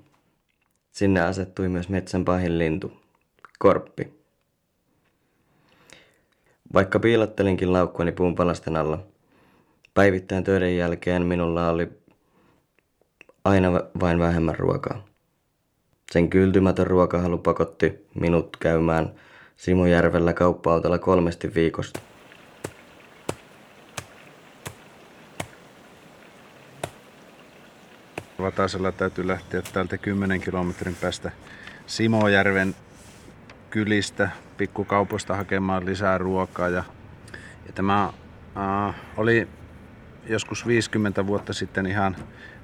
Sinne 0.91 1.21
asettui 1.21 1.69
myös 1.69 1.89
metsän 1.89 2.25
pahin 2.25 2.59
lintu, 2.59 2.91
korppi. 3.59 4.13
Vaikka 6.73 6.99
piilottelinkin 6.99 7.73
laukkuani 7.73 8.11
puun 8.11 8.35
palasten 8.35 8.75
alla, 8.75 9.03
päivittäin 9.93 10.43
töiden 10.43 10.77
jälkeen 10.77 11.25
minulla 11.25 11.69
oli 11.69 11.89
aina 13.45 13.71
vain 13.99 14.19
vähemmän 14.19 14.55
ruokaa. 14.59 15.14
Sen 16.11 16.29
kyltymätön 16.29 16.87
ruokahalu 16.87 17.37
pakotti 17.37 18.05
minut 18.15 18.57
käymään 18.57 19.11
Simojärvellä 19.57 20.33
kauppa-autolla 20.33 20.99
kolmesti 20.99 21.55
viikosta. 21.55 21.99
Vatasella 28.39 28.91
täytyy 28.91 29.27
lähteä 29.27 29.61
täältä 29.73 29.97
10 29.97 30.41
kilometrin 30.41 30.95
päästä 31.01 31.31
Simojärven 31.87 32.75
kylistä, 33.69 34.29
pikkukaupoista 34.57 35.35
hakemaan 35.35 35.85
lisää 35.85 36.17
ruokaa. 36.17 36.69
Ja, 36.69 36.83
ja 37.67 37.73
tämä 37.75 38.13
äh, 38.57 38.95
oli 39.17 39.47
joskus 40.27 40.67
50 40.67 41.27
vuotta 41.27 41.53
sitten 41.53 41.85
ihan 41.85 42.15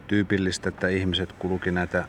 tyypillistä, 0.08 0.70
että 0.70 0.88
ihmiset 0.88 1.34
kulki 1.34 1.72
näitä 1.72 2.06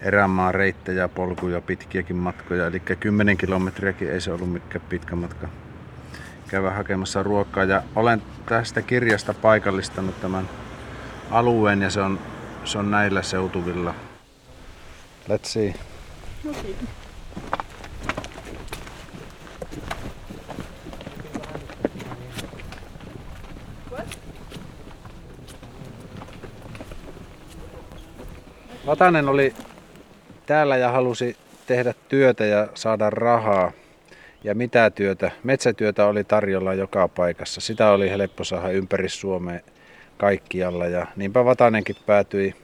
erämaan 0.00 0.54
reittejä, 0.54 1.08
polkuja, 1.08 1.60
pitkiäkin 1.60 2.16
matkoja. 2.16 2.66
Eli 2.66 2.80
10 2.80 3.36
kilometriäkin 3.36 4.12
ei 4.12 4.20
se 4.20 4.32
ollut 4.32 4.52
mikään 4.52 4.84
pitkä 4.88 5.16
matka 5.16 5.48
käydä 6.48 6.70
hakemassa 6.70 7.22
ruokaa. 7.22 7.64
Ja 7.64 7.82
olen 7.96 8.22
tästä 8.46 8.82
kirjasta 8.82 9.34
paikallistanut 9.34 10.20
tämän 10.20 10.48
alueen 11.30 11.82
ja 11.82 11.90
se 11.90 12.00
on, 12.00 12.18
se 12.64 12.78
on 12.78 12.90
näillä 12.90 13.22
seutuvilla. 13.22 13.94
Let's 15.28 15.44
see. 15.44 15.74
Okay. 16.50 16.74
Vatanen 28.86 29.28
oli 29.28 29.54
täällä 30.48 30.76
ja 30.76 30.90
halusi 30.90 31.36
tehdä 31.66 31.94
työtä 32.08 32.44
ja 32.44 32.68
saada 32.74 33.10
rahaa. 33.10 33.72
Ja 34.44 34.54
mitä 34.54 34.90
työtä? 34.90 35.30
Metsätyötä 35.44 36.06
oli 36.06 36.24
tarjolla 36.24 36.74
joka 36.74 37.08
paikassa. 37.08 37.60
Sitä 37.60 37.90
oli 37.90 38.10
helppo 38.10 38.44
saada 38.44 38.70
ympäri 38.70 39.08
Suomea 39.08 39.60
kaikkialla 40.16 40.86
ja 40.86 41.06
niinpä 41.16 41.44
Vatanenkin 41.44 41.96
päätyi 42.06 42.54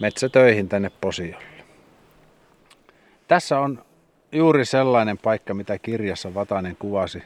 metsätöihin 0.00 0.68
tänne 0.68 0.90
Posiolle. 1.00 1.44
Tässä 3.28 3.58
on 3.58 3.84
juuri 4.32 4.64
sellainen 4.64 5.18
paikka, 5.18 5.54
mitä 5.54 5.78
kirjassa 5.78 6.34
Vatanen 6.34 6.76
kuvasi. 6.76 7.22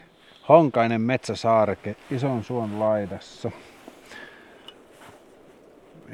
Honkainen 0.49 1.01
metsäsaareke 1.01 1.97
ison 2.11 2.45
suon 2.45 2.81
laidassa. 2.81 3.51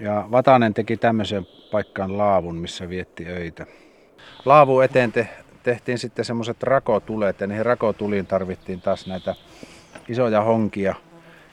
Ja 0.00 0.28
Vatanen 0.30 0.74
teki 0.74 0.96
tämmöisen 0.96 1.46
paikkaan 1.70 2.18
laavun, 2.18 2.56
missä 2.56 2.88
vietti 2.88 3.26
öitä. 3.26 3.66
Laavu 4.44 4.80
eteen 4.80 5.12
te, 5.12 5.28
tehtiin 5.62 5.98
sitten 5.98 6.24
semmoiset 6.24 6.62
rakotulet 6.62 7.40
ja 7.40 7.46
niihin 7.46 7.66
rakotuliin 7.66 8.26
tarvittiin 8.26 8.80
taas 8.80 9.06
näitä 9.06 9.34
isoja 10.08 10.42
honkia. 10.42 10.94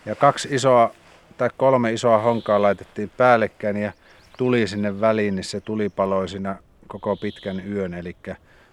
Ja 0.06 0.16
kaksi 0.16 0.48
isoa 0.52 0.92
tai 1.38 1.50
kolme 1.58 1.94
isoa 1.94 2.18
honkaa 2.18 2.62
laitettiin 2.62 3.12
päällekkäin 3.18 3.78
ja 3.78 3.92
tuli 4.38 4.68
sinne 4.68 5.02
väliin, 5.02 5.36
niin 5.36 5.44
se 5.44 5.62
tuli 5.62 5.90
paloi 5.90 6.30
siinä 6.30 6.56
koko 6.88 7.16
pitkän 7.16 7.72
yön. 7.72 7.94
Eli 7.94 8.16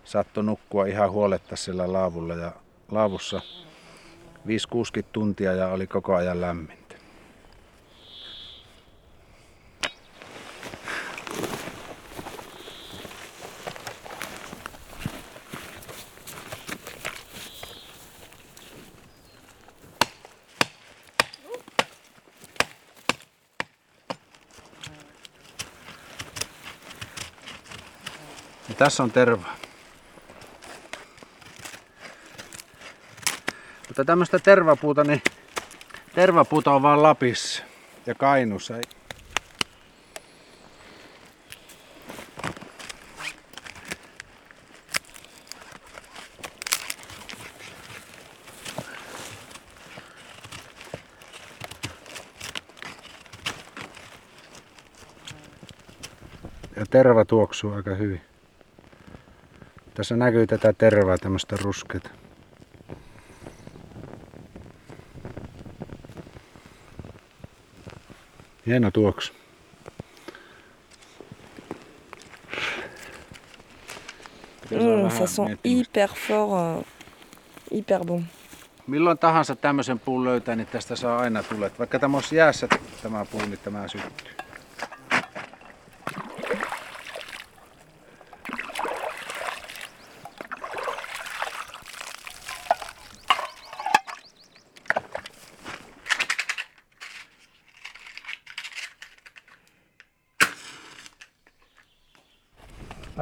saattoi 0.05 0.45
nukkua 0.45 0.87
ihan 0.87 1.11
huoletta 1.11 1.57
sillä 1.57 1.93
laavulla 1.93 2.35
ja 2.35 2.53
laavussa 2.91 3.41
5-60 4.47 4.51
tuntia 5.13 5.53
ja 5.53 5.69
oli 5.69 5.87
koko 5.87 6.15
ajan 6.15 6.41
lämmin. 6.41 6.84
Ja 28.75 28.79
tässä 28.79 29.03
on 29.03 29.11
terva. 29.11 29.47
Mutta 33.89 34.05
tämmöistä 34.05 34.39
tervapuuta, 34.39 35.05
niin 35.05 35.23
tervapuuta 36.15 36.73
on 36.73 36.83
vaan 36.83 37.03
Lapissa 37.03 37.63
ja 38.07 38.15
Kainussa. 38.15 38.75
Ja 56.77 56.87
terva 56.91 57.25
tuoksuu 57.25 57.73
aika 57.73 57.95
hyvin. 57.95 58.34
Tässä 59.95 60.17
näkyy 60.17 60.47
tätä 60.47 60.73
tervaa, 60.73 61.19
tämmöistä 61.19 61.57
ruskeita. 61.63 62.11
Hieno 68.67 68.91
tuoksu. 68.91 69.33
Mm, 74.71 75.09
ça 75.09 75.27
sent 75.27 75.61
hyper 75.65 76.09
fort, 76.29 76.79
euh, 76.79 76.85
hyper 77.75 78.05
bon. 78.05 78.25
Milloin 78.87 79.19
tahansa 79.19 79.57
tämmöisen 79.57 79.99
puun 79.99 80.25
löytää, 80.25 80.57
niin 80.57 80.67
tästä 80.67 80.97
saa 80.97 81.19
aina 81.19 81.43
tulet. 81.43 81.79
Vaikka 81.79 81.99
tämä 81.99 82.17
olisi 82.17 82.37
jäässä 82.37 82.69
tämä 83.03 83.25
puu, 83.25 83.41
niin 83.41 83.59
tämä 83.65 83.89
syttyy. 83.89 84.24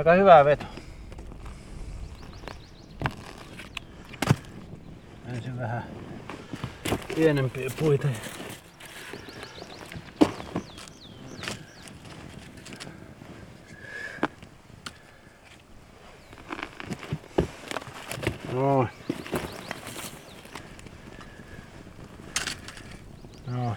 Aika 0.03 0.13
hyvä 0.13 0.45
veto. 0.45 0.65
Ensin 5.27 5.59
vähän 5.59 5.85
pienempiä 7.15 7.71
puita. 7.79 8.09
Noin. 18.53 18.89
Noin. 23.47 23.77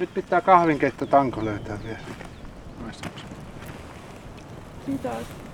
Nyt 0.00 0.14
pitää 0.14 0.40
kahvinkeitto 0.40 1.06
tanko 1.06 1.44
löytää 1.44 1.78
vielä. 1.84 2.27
Maistaako 4.88 5.24
se? 5.24 5.48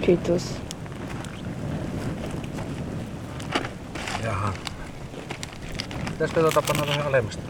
Kiitos. 0.00 0.60
Jaha. 4.24 4.52
Pitäisikö 6.10 6.40
tuota 6.40 6.62
panna 6.62 6.86
vähän 6.86 7.06
alemmasta? 7.06 7.42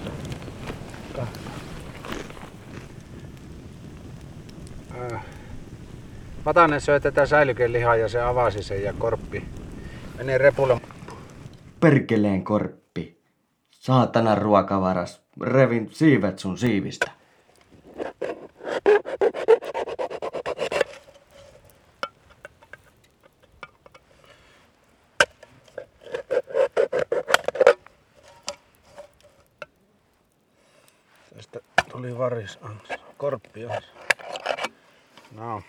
Äh. 1.18 1.28
Vatanen 6.44 6.80
söi 6.80 7.00
tätä 7.00 7.26
säilykelihaa 7.26 7.96
ja 7.96 8.08
se 8.08 8.20
avasi 8.22 8.62
sen 8.62 8.82
ja 8.82 8.92
korppi 8.92 9.48
meni 10.18 10.38
repulle. 10.38 10.80
Perkeleen 11.80 12.44
korppi. 12.44 13.22
Saatana 13.70 14.34
ruokavaras 14.34 15.27
revin 15.40 15.88
siivet 15.92 16.38
sun 16.38 16.58
siivistä. 16.58 17.10
Tästä 31.36 31.60
tuli 31.92 32.18
varis 32.18 32.58
korppi 33.16 33.60
No. 35.34 35.62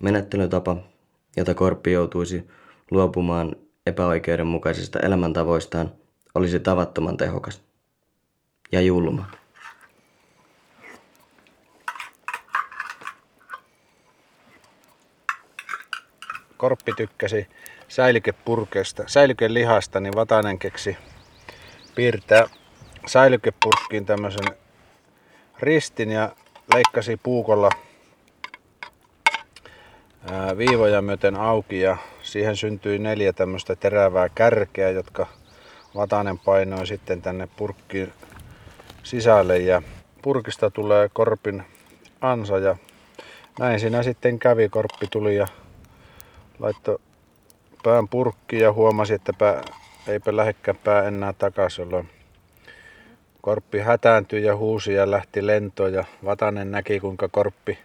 Menettelytapa, 0.00 0.76
jota 1.36 1.54
korppi 1.54 1.92
joutuisi 1.92 2.48
luopumaan 2.90 3.56
epäoikeudenmukaisista 3.86 5.00
elämäntavoistaan, 5.00 5.92
olisi 6.34 6.60
tavattoman 6.60 7.16
tehokas 7.16 7.62
ja 8.72 8.80
julma. 8.80 9.30
Korppi 16.56 16.92
tykkäsi 16.96 17.46
säilykepurkeista, 17.88 19.04
säilykelihasta, 19.06 20.00
niin 20.00 20.14
Vatanen 20.16 20.58
keksi 20.58 20.96
piirtää 21.94 22.46
säilykepurkkiin 23.06 24.06
tämmöisen 24.06 24.46
ristin 25.58 26.10
ja 26.10 26.36
leikkasi 26.74 27.16
puukolla 27.22 27.70
viivoja 30.58 31.02
myöten 31.02 31.36
auki 31.36 31.80
ja 31.80 31.96
siihen 32.22 32.56
syntyi 32.56 32.98
neljä 32.98 33.32
tämmöistä 33.32 33.76
terävää 33.76 34.28
kärkeä, 34.28 34.90
jotka 34.90 35.26
Vatanen 35.94 36.38
painoi 36.38 36.86
sitten 36.86 37.22
tänne 37.22 37.48
purkkiin 37.56 38.12
sisälle 39.02 39.58
ja 39.58 39.82
purkista 40.22 40.70
tulee 40.70 41.08
korpin 41.12 41.62
ansa 42.20 42.58
ja 42.58 42.76
näin 43.58 43.80
siinä 43.80 44.02
sitten 44.02 44.38
kävi. 44.38 44.68
Korppi 44.68 45.06
tuli 45.10 45.36
ja 45.36 45.46
laittoi 46.58 46.98
pään 47.84 48.08
purkkiin 48.08 48.62
ja 48.62 48.72
huomasi, 48.72 49.14
että 49.14 49.32
pää, 49.32 49.62
eipä 50.08 50.36
lähdekään 50.36 50.78
pää 50.84 51.02
enää 51.02 51.32
takaisin, 51.32 51.82
jolloin 51.82 52.08
Korppi 53.40 53.78
hätääntyi 53.78 54.44
ja 54.44 54.56
huusi 54.56 54.94
ja 54.94 55.10
lähti 55.10 55.46
lentoon 55.46 55.92
ja 55.92 56.04
Vatanen 56.24 56.70
näki 56.70 57.00
kuinka 57.00 57.28
Korppi 57.28 57.78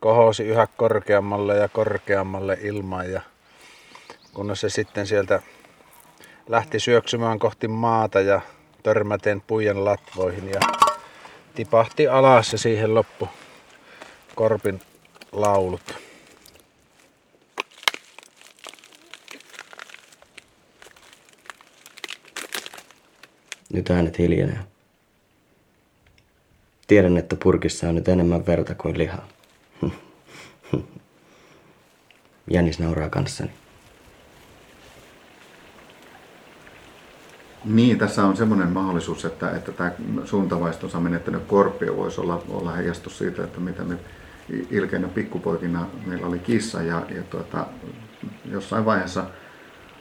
kohosi 0.00 0.42
yhä 0.42 0.66
korkeammalle 0.76 1.56
ja 1.56 1.68
korkeammalle 1.68 2.58
ilmaan 2.62 3.12
ja 3.12 3.20
kunnes 4.34 4.60
se 4.60 4.70
sitten 4.70 5.06
sieltä 5.06 5.42
lähti 6.48 6.80
syöksymään 6.80 7.38
kohti 7.38 7.68
maata 7.68 8.20
ja 8.20 8.40
törmäten 8.82 9.40
puijan 9.40 9.84
latvoihin 9.84 10.48
ja 10.48 10.60
tipahti 11.54 12.08
alas 12.08 12.52
ja 12.52 12.58
siihen 12.58 12.94
loppu 12.94 13.28
Korpin 14.34 14.80
laulut. 15.32 15.94
Nyt 23.72 23.90
äänet 23.90 24.18
hiljenee. 24.18 24.58
Tiedän, 26.86 27.16
että 27.16 27.36
purkissa 27.42 27.88
on 27.88 27.94
nyt 27.94 28.08
enemmän 28.08 28.46
verta 28.46 28.74
kuin 28.74 28.98
lihaa. 28.98 29.28
Jänis 32.50 32.78
nauraa 32.78 33.08
kanssani. 33.08 33.50
Niin, 37.64 37.98
tässä 37.98 38.24
on 38.24 38.36
semmoinen 38.36 38.68
mahdollisuus, 38.68 39.24
että, 39.24 39.50
että 39.50 39.72
tämä 39.72 39.92
suuntavaistonsa 40.24 41.00
menettänyt 41.00 41.42
korppio 41.46 41.96
voisi 41.96 42.20
olla, 42.20 42.42
olla 42.48 42.72
heijastus 42.72 43.18
siitä, 43.18 43.44
että 43.44 43.60
mitä 43.60 43.84
me 43.84 43.98
ilkeinä 44.70 45.08
pikkupoikina 45.08 45.86
meillä 46.06 46.26
oli 46.26 46.38
kissa 46.38 46.82
ja, 46.82 47.02
ja 47.14 47.22
tuota, 47.22 47.66
jossain 48.50 48.84
vaiheessa 48.84 49.24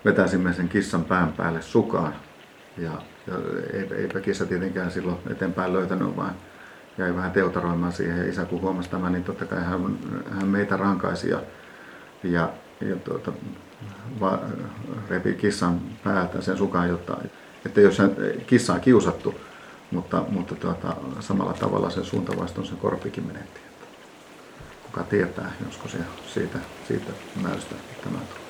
vetäisimme 0.06 0.54
sen 0.54 0.70
kissan 0.70 1.06
pään 1.06 1.34
päälle 1.34 1.62
sukaan. 1.62 2.16
Ja, 2.78 2.92
ja 3.28 3.34
eipä 3.98 4.20
kissa 4.20 4.46
tietenkään 4.46 4.92
silloin 4.92 5.18
eteenpäin 5.32 5.74
löytänyt, 5.74 6.16
vaan 6.16 6.36
jäi 7.00 7.16
vähän 7.16 7.32
teutaroimaan 7.32 7.94
siihen. 7.94 8.18
Ja 8.18 8.30
isä 8.30 8.46
kun 8.46 8.62
huomasi 8.62 8.90
tämän, 8.90 9.12
niin 9.12 9.24
totta 9.24 9.46
kai 9.46 9.64
hän, 9.64 10.00
hän 10.32 10.48
meitä 10.48 10.78
rankaisi 10.78 11.30
ja, 11.30 11.42
ja, 12.24 12.50
ja 12.82 12.96
tuota, 12.96 13.32
va, 14.20 14.40
repi 15.10 15.34
kissan 15.34 15.82
päältä 16.04 16.42
sen 16.42 16.58
sukaan, 16.58 16.90
jotta, 16.90 17.18
että 17.66 17.82
jos 17.82 17.98
hän, 17.98 18.16
kissa 18.48 18.74
on 18.74 18.82
kiusattu, 18.82 19.36
mutta, 19.92 20.24
mutta 20.30 20.56
tuota, 20.56 20.96
samalla 21.20 21.54
tavalla 21.54 21.90
sen 21.90 22.06
suuntavaiston 22.06 22.66
sen 22.66 22.78
korpikin 22.78 23.28
menetti. 23.28 23.60
Kuka 24.84 25.04
tietää, 25.04 25.52
josko 25.66 25.88
se 25.88 25.98
siitä, 26.34 26.60
siitä 26.88 27.12
määrästä 27.42 27.76
tämä 28.04 28.18
tulee. 28.20 28.50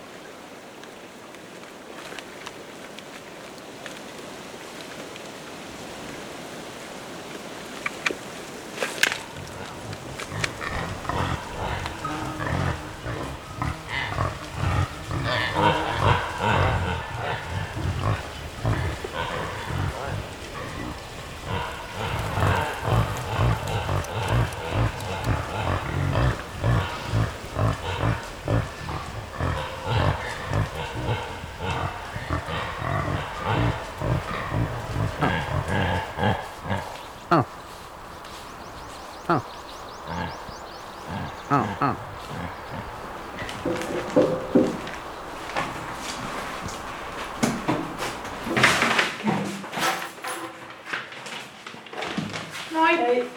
Moi. 52.72 52.98
Hei. 52.98 53.32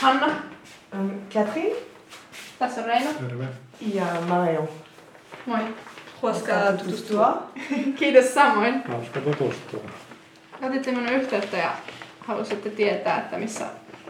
Hanna. 0.00 0.26
Um, 0.92 1.10
Katrin 1.34 1.76
Tässä 2.58 2.80
on 2.80 2.86
Reino. 2.86 3.10
ja 3.80 4.06
Marion. 4.28 4.68
Moi. 5.46 5.60
Hauska 6.22 6.52
tutustua. 6.72 7.50
Kiitos 8.14 8.34
samoin. 8.34 8.82
Hauska 8.88 9.20
tutustua. 9.20 9.80
Otitte 10.62 10.90
minun 10.90 11.08
yhteyttä 11.08 11.56
ja 11.56 11.72
halusitte 12.20 12.70
tietää, 12.70 13.18
että 13.18 13.38
missä 13.38 13.66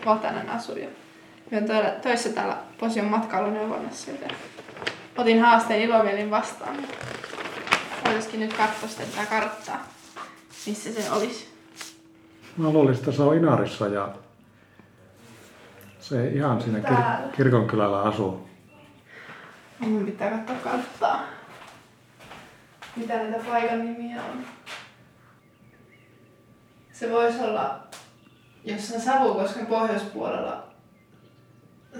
Vatanen 0.06 0.48
asuu. 0.48 0.76
Ja 0.76 0.88
olen 1.52 1.64
täällä, 1.64 1.90
töissä 1.90 2.28
täällä 2.28 2.56
Posion 2.80 3.06
matkailuneuvonnassa, 3.06 4.10
joten 4.10 4.30
otin 5.16 5.40
haasteen 5.42 5.80
ilomielin 5.80 6.30
vastaan. 6.30 6.76
Olisikin 8.08 8.40
nyt 8.40 8.52
katsoa 8.52 8.88
tätä 8.88 9.26
karttaa, 9.30 9.86
missä 10.66 10.92
se 10.92 11.10
olisi. 11.10 11.48
Mä 12.56 12.70
luulisin, 12.70 13.04
että 13.04 13.12
se 13.16 13.22
on 13.22 13.36
Inarissa 13.36 13.86
ja 13.86 14.08
se 16.00 16.28
ihan 16.28 16.62
siinä 16.62 16.78
kir- 16.78 17.36
kirkonkylällä 17.36 18.02
asuu. 18.02 18.48
Minun 19.80 20.06
pitää 20.06 20.30
katsoa 20.30 20.56
karttaa. 20.72 21.33
Mitä 22.96 23.14
näitä 23.16 23.38
paikan 23.48 23.84
nimiä 23.84 24.22
on. 24.24 24.38
Se 26.92 27.10
voisi 27.10 27.40
olla 27.40 27.80
jossain 28.64 29.00
Savukosken 29.00 29.66
pohjoispuolella. 29.66 30.64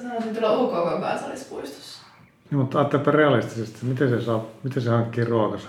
Sanoisin 0.02 0.36
tuolla 0.36 0.58
UKK 0.58 1.00
kansallispuistossa. 1.00 2.02
Niin, 2.50 2.58
mutta 2.58 2.78
ajattelepa 2.78 3.10
realistisesti, 3.10 3.86
miten 3.86 4.08
se, 4.08 4.20
saa, 4.20 4.44
miten 4.62 4.82
se 4.82 4.90
hankkii 4.90 5.24
ruokansa. 5.24 5.68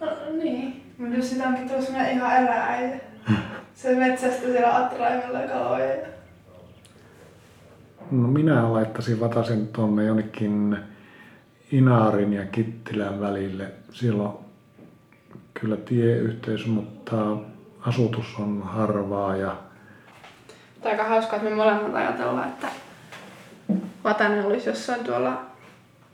No, 0.00 0.06
niin, 0.42 0.94
mutta 0.98 1.16
jos 1.16 1.30
sitä 1.30 1.48
onkin 1.48 1.68
tuossa 1.68 1.86
semmoinen 1.86 2.12
ihan 2.16 2.36
elääjä. 2.36 3.00
Se 3.74 3.94
metsästä 3.96 4.40
siellä 4.42 4.76
attraimella 4.76 5.38
kaloja. 5.48 5.94
ja- 5.94 6.06
No 8.10 8.28
minä 8.28 8.72
laittaisin 8.72 9.20
Vatasen 9.20 9.68
tuonne 9.68 10.04
jonnekin 10.04 10.76
Inaarin 11.72 12.32
ja 12.32 12.46
Kittilän 12.46 13.20
välille. 13.20 13.66
Siellä 13.92 14.22
on 14.22 14.38
kyllä 15.54 15.76
tieyhteys, 15.76 16.66
mutta 16.66 17.36
asutus 17.86 18.26
on 18.38 18.62
harvaa 18.62 19.36
ja 19.36 19.56
Mutta 20.74 20.88
aika 20.88 21.04
hauskaa, 21.04 21.36
että 21.36 21.50
me 21.50 21.56
molemmat 21.56 21.94
ajatellaan, 21.94 22.48
että 22.48 22.66
Vatanen 24.04 24.46
olisi 24.46 24.68
jossain 24.68 25.04
tuolla 25.04 25.42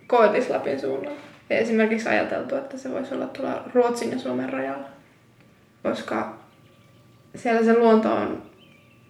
Koillis-Lapin 0.06 0.80
suunnalla. 0.80 1.20
Ja 1.50 1.58
esimerkiksi 1.58 2.08
ajateltu, 2.08 2.56
että 2.56 2.78
se 2.78 2.92
voisi 2.92 3.14
olla 3.14 3.26
tuolla 3.26 3.62
Ruotsin 3.74 4.10
ja 4.10 4.18
Suomen 4.18 4.52
rajalla. 4.52 4.88
Koska 5.82 6.38
siellä 7.34 7.64
se 7.64 7.78
luonto 7.78 8.14
on 8.14 8.42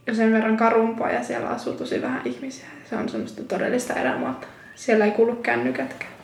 jo 0.07 0.15
sen 0.15 0.33
verran 0.33 0.57
karumpaa 0.57 1.11
ja 1.11 1.25
siellä 1.25 1.49
asuu 1.49 1.73
tosi 1.73 2.03
vähän 2.03 2.23
ihmisiä. 2.25 2.67
Se 2.85 2.97
on 2.97 3.09
semmoista 3.09 3.43
todellista 3.43 3.95
erämaata. 3.95 4.47
Siellä 4.75 5.05
ei 5.05 5.11
kuulu 5.11 5.37
kännykätkään. 5.37 6.16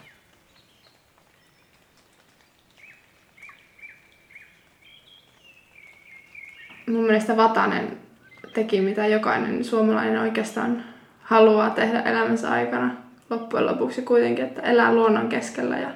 Mun 6.93 7.05
mielestä 7.05 7.37
Vatanen 7.37 7.99
teki 8.55 8.81
mitä 8.81 9.07
jokainen 9.07 9.65
suomalainen 9.65 10.21
oikeastaan 10.21 10.85
haluaa 11.23 11.71
tehdä 11.71 12.01
elämänsä 12.01 12.51
aikana 12.51 12.95
loppujen 13.31 13.67
lopuksi 13.67 14.03
kuitenkin, 14.03 14.45
että 14.45 14.63
elää 14.63 14.95
luonnon 14.95 15.29
keskellä 15.29 15.79
ja 15.79 15.91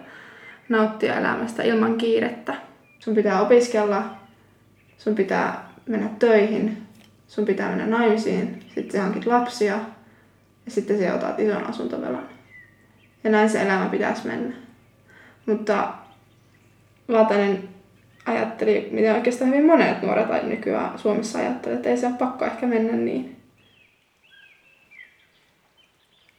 nauttia 0.69 1.19
elämästä 1.19 1.63
ilman 1.63 1.99
kiirettä. 1.99 2.55
Sun 2.99 3.15
pitää 3.15 3.41
opiskella, 3.41 4.05
sun 4.99 5.15
pitää 5.15 5.69
mennä 5.87 6.09
töihin, 6.19 6.83
sun 7.29 7.45
pitää 7.45 7.69
mennä 7.69 7.87
naimisiin, 7.87 8.63
sitten 8.75 8.93
sä 8.93 9.03
hankit 9.03 9.27
lapsia 9.27 9.79
ja 10.65 10.71
sitten 10.71 10.99
sä 10.99 11.15
otat 11.15 11.41
ison 11.41 11.67
asuntovelan. 11.67 12.29
Ja 13.25 13.31
näin 13.31 13.51
se 13.51 13.63
elämä 13.63 13.87
pitäisi 13.87 14.27
mennä. 14.27 14.57
Mutta 15.47 15.89
Vatanen 17.09 17.76
ajatteli, 18.27 18.89
mitä 18.93 19.15
oikeastaan 19.15 19.51
hyvin 19.51 19.67
monet 19.67 20.03
nuoret 20.03 20.43
nykyään 20.43 20.99
Suomessa 20.99 21.39
ajattelevat, 21.39 21.79
että 21.79 21.89
ei 21.89 21.97
se 21.97 22.07
ole 22.07 22.15
pakko 22.19 22.45
ehkä 22.45 22.67
mennä 22.67 22.93
niin. 22.93 23.37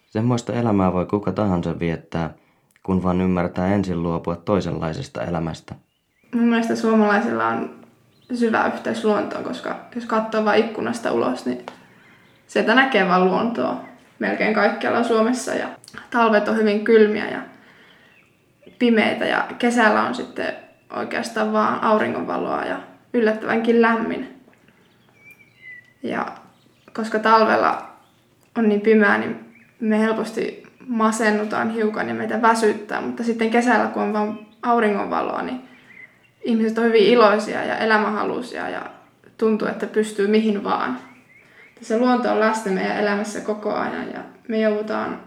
Semmoista 0.06 0.54
elämää 0.54 0.94
voi 0.94 1.06
kuka 1.06 1.32
tahansa 1.32 1.80
viettää, 1.80 2.34
kun 2.84 3.04
vaan 3.04 3.22
ymmärtää 3.22 3.74
ensin 3.74 4.04
luopua 4.04 4.36
toisenlaisesta 4.36 5.24
elämästä. 5.24 5.76
Mun 6.36 6.48
mielestä 6.48 6.76
suomalaisilla 6.76 7.48
on 7.48 7.80
syvä 8.34 8.72
yhteys 8.74 9.06
luontoon, 9.06 9.44
koska 9.44 9.76
jos 9.96 10.06
katsoo 10.06 10.46
vain 10.46 10.66
ikkunasta 10.66 11.12
ulos, 11.12 11.46
niin 11.46 11.66
sieltä 12.48 12.76
näkee 12.76 13.08
vain 13.08 13.26
luontoa 13.26 13.82
melkein 14.20 14.54
kaikkialla 14.54 15.04
Suomessa. 15.04 15.54
Ja 15.54 15.68
talvet 16.10 16.48
on 16.48 16.58
hyvin 16.58 16.84
kylmiä 16.84 17.30
ja 17.30 17.42
pimeitä 18.80 19.26
ja 19.26 19.48
kesällä 19.58 20.04
on 20.04 20.16
sitten 20.16 20.67
oikeastaan 20.96 21.54
vaan 21.54 21.84
auringonvaloa 21.84 22.64
ja 22.64 22.80
yllättävänkin 23.14 23.82
lämmin. 23.82 24.42
Ja 26.04 26.26
koska 26.94 27.20
talvella 27.20 27.92
on 28.58 28.70
niin 28.70 28.82
pimeää, 28.82 29.18
niin 29.18 29.40
me 29.80 30.00
helposti 30.00 30.64
masennutaan 30.88 31.70
hiukan 31.70 32.08
ja 32.08 32.14
meitä 32.14 32.42
väsyttää, 32.42 33.02
mutta 33.02 33.24
sitten 33.24 33.50
kesällä, 33.50 33.88
kun 33.88 34.04
on 34.04 34.14
vain 34.14 34.48
auringonvaloa, 34.64 35.42
niin 35.42 35.62
ihmiset 36.42 36.78
on 36.78 36.86
hyvin 36.86 37.04
iloisia 37.04 37.64
ja 37.64 37.78
elämänhaluisia 37.78 38.70
ja 38.70 38.82
tuntuu, 39.38 39.68
että 39.68 39.88
pystyy 39.88 40.28
mihin 40.28 40.64
vaan. 40.64 41.00
Se 41.82 42.00
luonto 42.00 42.32
on 42.32 42.40
läsnä 42.40 42.72
meidän 42.72 42.98
elämässä 42.98 43.42
koko 43.42 43.74
ajan 43.74 44.12
ja 44.14 44.20
me 44.48 44.60
joudutaan 44.60 45.20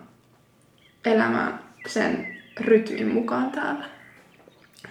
elämään 1.04 1.60
sen 1.86 2.26
rytmin 2.60 3.08
mukaan 3.08 3.50
täällä. 3.50 3.99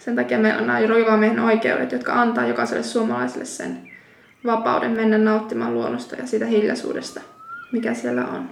Sen 0.09 0.15
takia 0.15 0.39
meillä 0.39 0.59
on 0.61 0.67
nämä 0.67 0.87
roivamiehen 0.87 1.39
oikeudet, 1.39 1.91
jotka 1.91 2.21
antaa 2.21 2.47
jokaiselle 2.47 2.83
suomalaiselle 2.83 3.45
sen 3.45 3.89
vapauden 4.45 4.91
mennä 4.91 5.17
nauttimaan 5.17 5.73
luonnosta 5.73 6.15
ja 6.15 6.27
siitä 6.27 6.45
hiljaisuudesta, 6.45 7.21
mikä 7.71 7.93
siellä 7.93 8.25
on. 8.25 8.49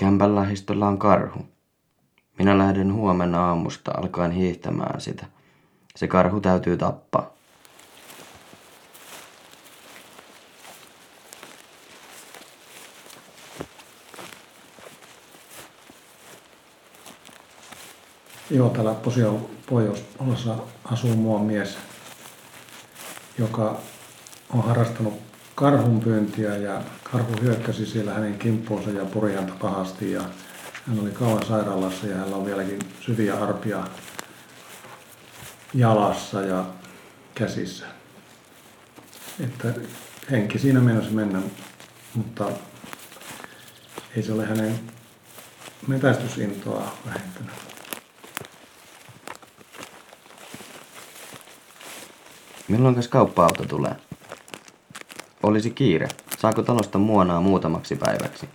Kämpän 0.00 0.34
lähistöllä 0.34 0.86
on 0.86 0.98
karhu. 0.98 1.46
Minä 2.38 2.58
lähden 2.58 2.92
huomenna 2.92 3.48
aamusta 3.48 3.90
alkaen 3.96 4.30
hiihtämään 4.30 5.00
sitä. 5.00 5.26
Se 5.96 6.08
karhu 6.08 6.40
täytyy 6.40 6.76
tappaa. 6.76 7.39
Joo, 18.50 18.68
täällä 18.68 18.94
Posion 18.94 19.46
pohjoispuolessa 19.66 20.54
asuu 20.84 21.16
mua 21.16 21.38
mies, 21.38 21.78
joka 23.38 23.80
on 24.50 24.64
harrastanut 24.64 25.14
karhunpyyntiä 25.54 26.56
ja 26.56 26.82
karhu 27.04 27.32
hyökkäsi 27.42 27.86
siellä 27.86 28.14
hänen 28.14 28.38
kimppuunsa 28.38 28.90
ja 28.90 29.04
puri 29.04 29.34
häntä 29.34 29.52
pahasti 29.60 30.12
ja 30.12 30.22
hän 30.86 31.00
oli 31.00 31.10
kauan 31.10 31.46
sairaalassa 31.46 32.06
ja 32.06 32.16
hänellä 32.16 32.36
on 32.36 32.46
vieläkin 32.46 32.78
syviä 33.00 33.34
arpia 33.34 33.84
jalassa 35.74 36.40
ja 36.40 36.64
käsissä. 37.34 37.86
Että 39.40 39.68
henki 40.30 40.58
siinä 40.58 40.80
menossa 40.80 41.10
mennä, 41.10 41.42
mutta 42.14 42.50
ei 44.16 44.22
se 44.22 44.32
ole 44.32 44.46
hänen 44.46 44.80
metästysintoa 45.86 46.96
vähentänyt. 47.06 47.69
Milloinkas 52.70 53.08
kauppa-auto 53.08 53.64
tulee? 53.64 53.96
Olisi 55.42 55.70
kiire. 55.70 56.08
Saako 56.38 56.62
talosta 56.62 56.98
muonaa 56.98 57.40
muutamaksi 57.40 57.96
päiväksi? 57.96 58.48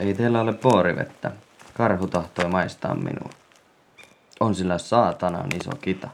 Ei 0.00 0.14
teillä 0.14 0.40
ole 0.40 0.52
poorivettä. 0.52 1.32
Karhu 1.74 2.06
tahtoi 2.06 2.48
maistaa 2.48 2.94
minua. 2.94 3.30
On 4.40 4.54
sillä 4.54 4.78
saatanan 4.78 5.46
iso 5.60 5.70
kita. 5.80 6.08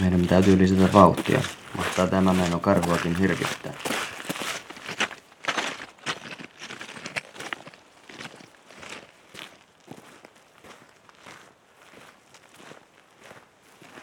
Meidän 0.00 0.26
täytyy 0.26 0.58
lisätä 0.58 0.92
vauhtia. 0.92 1.40
Mahtaa 1.76 2.06
tämä 2.06 2.32
meno 2.34 2.53
karhuakin 2.64 3.14
hirvittää. 3.14 3.72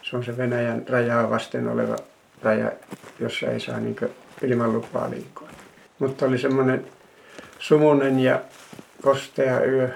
Se 0.02 0.18
on 0.18 0.24
se 0.24 0.38
Venäjän 0.38 0.88
rajaa 0.90 1.30
vasten 1.30 1.68
oleva 1.68 1.96
raja, 2.42 2.72
jossa 3.20 3.48
ei 3.48 3.60
saa 3.60 3.80
niin 3.80 3.96
ilman 4.42 4.74
lupaa 4.74 5.10
liikkua. 5.10 5.50
Mutta 6.00 6.26
oli 6.26 6.38
semmoinen 6.38 6.88
sumunen 7.60 8.20
ja 8.20 8.42
kostea 9.02 9.66
yö. 9.66 9.90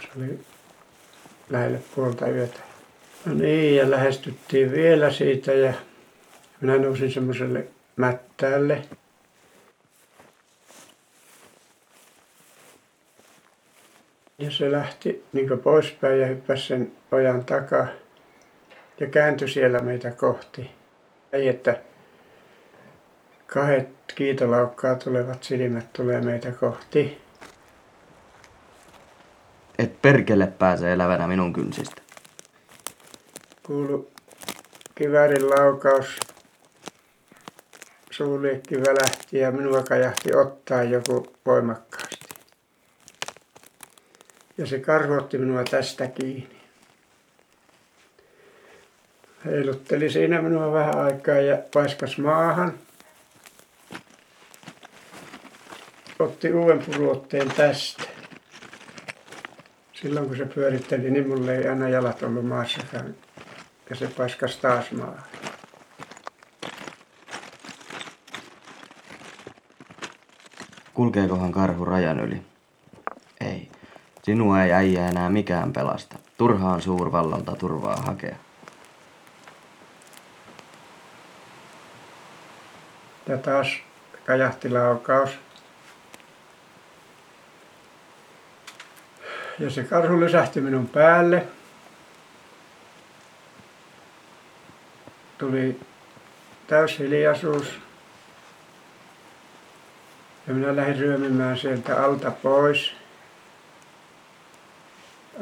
Se 0.00 0.08
oli 0.18 0.40
lähelle 1.50 1.80
puolta 1.94 2.28
yötä. 2.28 2.60
No 3.24 3.34
niin, 3.34 3.76
ja 3.76 3.90
lähestyttiin 3.90 4.72
vielä 4.72 5.10
siitä 5.10 5.52
ja 5.52 5.72
minä 6.60 6.78
nousin 6.78 7.12
semmoiselle 7.12 7.66
mättäälle. 7.96 8.82
Ja 14.38 14.50
se 14.50 14.72
lähti 14.72 15.24
niin 15.32 15.58
poispäin 15.58 16.20
ja 16.20 16.26
hyppäsi 16.26 16.66
sen 16.66 16.92
ojan 17.12 17.44
takaa 17.44 17.86
ja 19.00 19.06
kääntyi 19.06 19.48
siellä 19.48 19.78
meitä 19.78 20.10
kohti. 20.10 20.70
Ei, 21.32 21.48
että 21.48 21.80
kahdet 23.46 23.88
kiitolaukkaa 24.14 24.94
tulevat 24.94 25.42
silmät 25.42 25.92
tulee 25.92 26.20
meitä 26.20 26.52
kohti. 26.52 27.22
Et 29.78 30.02
perkele 30.02 30.46
pääse 30.46 30.92
elävänä 30.92 31.26
minun 31.26 31.52
kynsistä. 31.52 32.02
Kuulu 33.62 34.10
kiväärin 34.94 35.50
laukaus. 35.50 36.29
Suuliekki 38.20 38.80
välähti 38.80 39.38
ja 39.38 39.50
minua 39.50 39.82
kajahti 39.82 40.34
ottaa 40.34 40.82
joku 40.82 41.32
voimakkaasti. 41.46 42.28
Ja 44.58 44.66
se 44.66 44.78
karhu 44.78 45.28
minua 45.38 45.64
tästä 45.64 46.06
kiinni. 46.06 46.60
Heilutteli 49.44 50.10
siinä 50.10 50.42
minua 50.42 50.72
vähän 50.72 50.98
aikaa 50.98 51.34
ja 51.34 51.58
paiskas 51.74 52.18
maahan. 52.18 52.74
Otti 56.18 56.52
uuden 56.52 56.78
puruotteen 56.78 57.48
tästä. 57.48 58.02
Silloin 59.92 60.26
kun 60.26 60.36
se 60.36 60.44
pyöritteli, 60.44 61.10
niin 61.10 61.28
mulle 61.28 61.58
ei 61.58 61.68
aina 61.68 61.88
jalat 61.88 62.22
ollut 62.22 62.46
maassakaan. 62.46 63.14
Ja 63.90 63.96
se 63.96 64.06
paiskas 64.16 64.56
taas 64.56 64.92
maahan. 64.92 65.29
Kulkeekohan 70.94 71.52
karhu 71.52 71.84
rajan 71.84 72.20
yli? 72.20 72.42
Ei. 73.40 73.68
Sinua 74.22 74.62
ei 74.62 74.72
äijä 74.72 75.08
enää 75.08 75.30
mikään 75.30 75.72
pelasta. 75.72 76.16
Turhaan 76.36 76.82
suurvallalta 76.82 77.56
turvaa 77.56 77.96
hakea. 77.96 78.36
Ja 83.28 83.38
taas 83.38 83.68
kajahti 84.26 84.70
laukaus. 84.70 85.30
Ja 89.58 89.70
se 89.70 89.84
karhu 89.84 90.20
lysähti 90.20 90.60
minun 90.60 90.88
päälle. 90.88 91.46
Tuli 95.38 95.80
täys 96.66 96.98
hiljaisuus. 96.98 97.89
Ja 100.50 100.54
minä 100.54 100.76
lähdin 100.76 100.98
ryömimään 100.98 101.58
sieltä 101.58 102.04
alta 102.04 102.30
pois. 102.30 102.92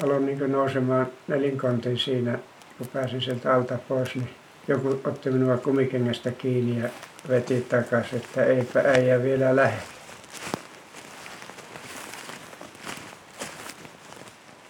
Aloin 0.03 0.27
niin 0.27 0.53
nousemaan 0.53 1.07
nelinkontin 1.29 1.99
siinä, 1.99 2.39
kun 2.79 2.87
pääsin 2.87 3.23
sieltä 3.23 3.55
alta 3.55 3.79
pois, 3.89 4.15
niin 4.15 4.31
joku 4.69 5.01
otti 5.05 5.31
minua 5.31 5.57
kumikengästä 5.57 6.31
kiinni 6.31 6.83
ja 6.83 6.89
veti 7.29 7.61
takaisin, 7.61 8.19
että 8.19 8.45
eipä 8.45 8.81
äijä 8.81 9.23
vielä 9.23 9.57
lähde. 9.57 9.83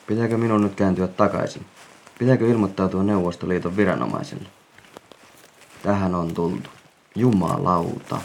Pitääkö 0.06 0.36
minun 0.36 0.62
nyt 0.62 0.74
kääntyä 0.74 1.06
takaisin? 1.06 1.66
Pitääkö 2.18 2.46
ilmoittautua 2.46 3.02
Neuvostoliiton 3.02 3.76
viranomaisille? 3.76 4.48
Tähän 5.82 6.14
on 6.14 6.34
tultu. 6.34 6.70
Jumalauta. 7.14 8.20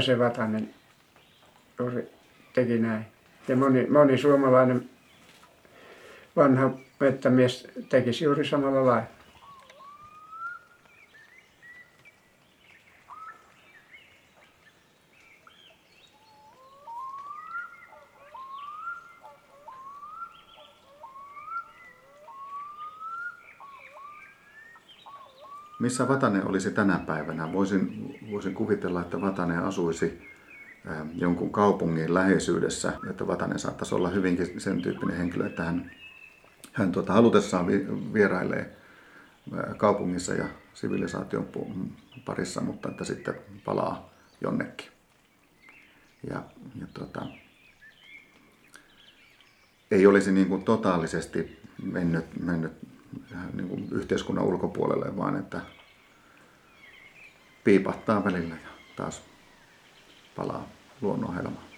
Se 0.00 0.18
Vatanen 0.18 0.70
teki 2.54 2.78
näin. 2.78 3.06
Ja 3.48 3.56
moni, 3.56 3.86
moni 3.86 4.18
suomalainen 4.18 4.90
vanha 6.36 6.70
mettämies 7.00 7.68
tekisi 7.88 8.24
juuri 8.24 8.46
samalla 8.46 8.86
lailla. 8.86 9.06
Missä 25.90 26.08
Vatanen 26.08 26.48
olisi 26.48 26.70
tänä 26.70 26.98
päivänä? 27.06 27.52
Voisin, 27.52 28.14
voisin 28.30 28.54
kuvitella, 28.54 29.00
että 29.00 29.20
Vatanen 29.20 29.58
asuisi 29.58 30.28
jonkun 31.14 31.50
kaupungin 31.50 32.14
läheisyydessä, 32.14 32.92
että 33.10 33.26
Vatanen 33.26 33.58
saattaisi 33.58 33.94
olla 33.94 34.08
hyvinkin 34.08 34.60
sen 34.60 34.82
tyyppinen 34.82 35.16
henkilö, 35.16 35.46
että 35.46 35.64
hän, 35.64 35.90
hän 36.72 36.92
tuota, 36.92 37.12
halutessaan 37.12 37.66
vi, 37.66 37.86
vierailee 38.12 38.76
kaupungissa 39.76 40.34
ja 40.34 40.44
sivilisaation 40.74 41.48
parissa, 42.24 42.60
mutta 42.60 42.88
että 42.88 43.04
sitten 43.04 43.34
palaa 43.64 44.10
jonnekin. 44.40 44.88
Ja, 46.30 46.42
ja 46.80 46.86
tuota, 46.94 47.26
ei 49.90 50.06
olisi 50.06 50.32
niin 50.32 50.48
kuin 50.48 50.62
totaalisesti 50.62 51.58
mennyt, 51.82 52.24
mennyt 52.40 52.72
niin 53.52 53.68
kuin 53.68 53.88
yhteiskunnan 53.92 54.44
ulkopuolelle, 54.44 55.16
vaan 55.16 55.36
että 55.36 55.60
piipahtaa 57.64 58.24
välillä 58.24 58.54
ja 58.54 58.70
taas 58.96 59.22
palaa 60.36 60.68
luonnonhelmaan. 61.00 61.70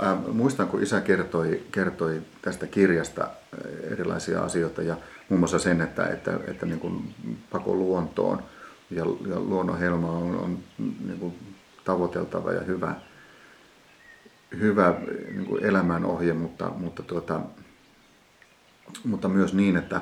Ää, 0.00 0.14
muistan, 0.14 0.68
kun 0.68 0.82
isä 0.82 1.00
kertoi, 1.00 1.62
kertoi 1.72 2.22
tästä 2.42 2.66
kirjasta 2.66 3.28
erilaisia 3.90 4.44
asioita 4.44 4.82
ja 4.82 4.96
muun 5.28 5.40
muassa 5.40 5.58
sen, 5.58 5.80
että, 5.80 6.06
että, 6.06 6.40
että 6.48 6.66
niin 6.66 6.80
kuin 6.80 7.14
pako 7.50 7.74
luontoon 7.74 8.42
ja, 8.90 9.04
ja 9.28 9.40
luonnonhelma 9.40 10.10
on, 10.10 10.38
on 10.38 10.58
niin 10.78 11.18
kuin 11.18 11.34
tavoiteltava 11.84 12.52
ja 12.52 12.60
hyvä, 12.60 12.94
hyvä 14.58 14.94
niin 15.32 15.46
kuin 15.46 15.64
elämänohje, 15.64 16.32
mutta, 16.32 16.70
mutta, 16.70 17.02
tuota, 17.02 17.40
mutta 19.04 19.28
myös 19.28 19.54
niin, 19.54 19.76
että, 19.76 20.00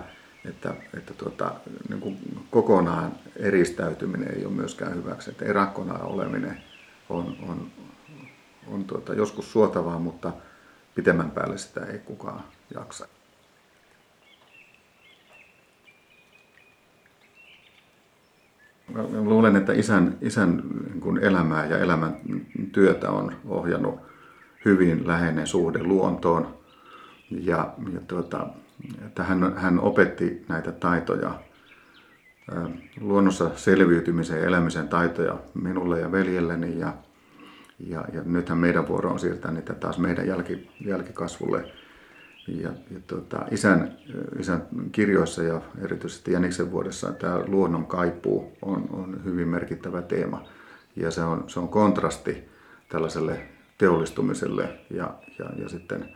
että, 0.49 0.75
että 0.97 1.15
tuota, 1.15 1.55
niin 1.89 2.01
kuin 2.01 2.19
kokonaan 2.51 3.13
eristäytyminen 3.37 4.35
ei 4.37 4.45
ole 4.45 4.55
myöskään 4.55 4.95
hyväksi. 4.95 5.31
Että 5.31 5.45
erakkona 5.45 5.99
oleminen 5.99 6.63
on, 7.09 7.37
on, 7.49 7.71
on 8.67 8.85
tuota, 8.85 9.15
joskus 9.15 9.53
suotavaa, 9.53 9.99
mutta 9.99 10.33
pitemmän 10.95 11.31
päälle 11.31 11.59
sitä 11.59 11.85
ei 11.85 11.99
kukaan 11.99 12.45
jaksa. 12.75 13.09
Mä 18.89 19.03
luulen, 19.03 19.57
että 19.57 19.73
isän, 19.73 20.19
isän 20.21 20.63
niin 21.05 21.19
elämää 21.23 21.67
ja 21.67 21.79
elämän 21.79 22.17
työtä 22.73 23.11
on 23.11 23.37
ohjannut 23.49 24.01
hyvin 24.65 25.07
läheinen 25.07 25.47
suhde 25.47 25.83
luontoon. 25.83 26.59
Ja, 27.31 27.75
ja 27.93 28.01
tuota, 28.07 28.47
että 29.07 29.23
hän, 29.23 29.57
hän 29.57 29.81
opetti 29.81 30.45
näitä 30.49 30.73
taitoja, 30.73 31.41
luonnossa 33.01 33.51
selviytymisen 33.57 34.39
ja 34.39 34.47
elämisen 34.47 34.89
taitoja 34.89 35.39
minulle 35.55 36.01
ja 36.01 36.13
veljelleni. 36.13 36.79
Ja, 36.79 36.95
ja, 37.79 38.05
ja 38.13 38.23
nythän 38.25 38.59
meidän 38.59 38.89
vuoro 38.89 39.11
on 39.11 39.19
siirtää 39.19 39.51
niitä 39.51 39.75
taas 39.75 39.99
meidän 39.99 40.27
jälki, 40.27 40.71
jälkikasvulle. 40.81 41.73
Ja, 42.49 42.69
ja 42.69 43.01
tuota, 43.07 43.47
isän, 43.51 43.97
isän 44.39 44.63
kirjoissa 44.93 45.43
ja 45.43 45.61
erityisesti 45.85 46.33
Jäniksen 46.33 46.73
vuodessa 46.73 47.13
tämä 47.13 47.41
luonnon 47.47 47.87
kaipuu 47.87 48.57
on, 48.63 48.89
on 48.93 49.25
hyvin 49.25 49.49
merkittävä 49.49 50.03
teema. 50.03 50.49
Ja 50.97 51.11
se 51.11 51.23
on, 51.23 51.45
se 51.47 51.61
on 51.61 51.69
kontrasti 51.69 52.49
tällaiselle 52.89 53.41
teollistumiselle 53.79 54.69
ja, 54.91 55.15
ja, 55.39 55.47
ja 55.63 55.69
sitten 55.69 56.09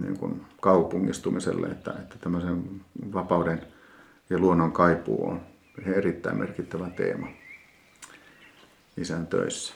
niin 0.00 0.18
kuin 0.18 0.46
kaupungistumiselle, 0.60 1.66
että, 1.66 1.90
että 1.90 2.18
tämmöisen 2.20 2.80
vapauden 3.12 3.62
ja 4.30 4.38
luonnon 4.38 4.72
kaipuu 4.72 5.28
on 5.28 5.40
erittäin 5.86 6.38
merkittävä 6.38 6.90
teema 6.90 7.26
isän 8.96 9.26
töissä. 9.26 9.74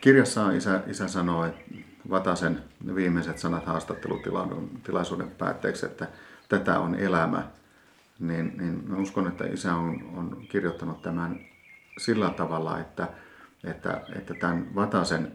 Kirjassa 0.00 0.50
isä, 0.50 0.82
isä 0.86 1.08
sanoo, 1.08 1.44
että 1.44 1.60
Vatasen 2.10 2.62
viimeiset 2.94 3.38
sanat 3.38 3.66
haastattelutilaisuuden 3.66 5.30
päätteeksi, 5.30 5.86
että 5.86 6.08
tätä 6.48 6.80
on 6.80 6.94
elämä, 6.94 7.48
niin, 8.18 8.52
niin 8.56 8.94
uskon, 8.96 9.26
että 9.28 9.44
isä 9.46 9.74
on, 9.74 10.10
on 10.16 10.46
kirjoittanut 10.48 11.02
tämän 11.02 11.40
sillä 11.98 12.30
tavalla, 12.30 12.80
että, 12.80 13.08
että, 13.64 14.00
että 14.16 14.34
tämän 14.34 14.74
Vatasen 14.74 15.32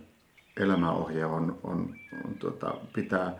elämäohje 0.57 1.25
on, 1.25 1.59
on, 1.63 1.95
on 2.25 2.34
tuota, 2.39 2.73
pitää 2.93 3.34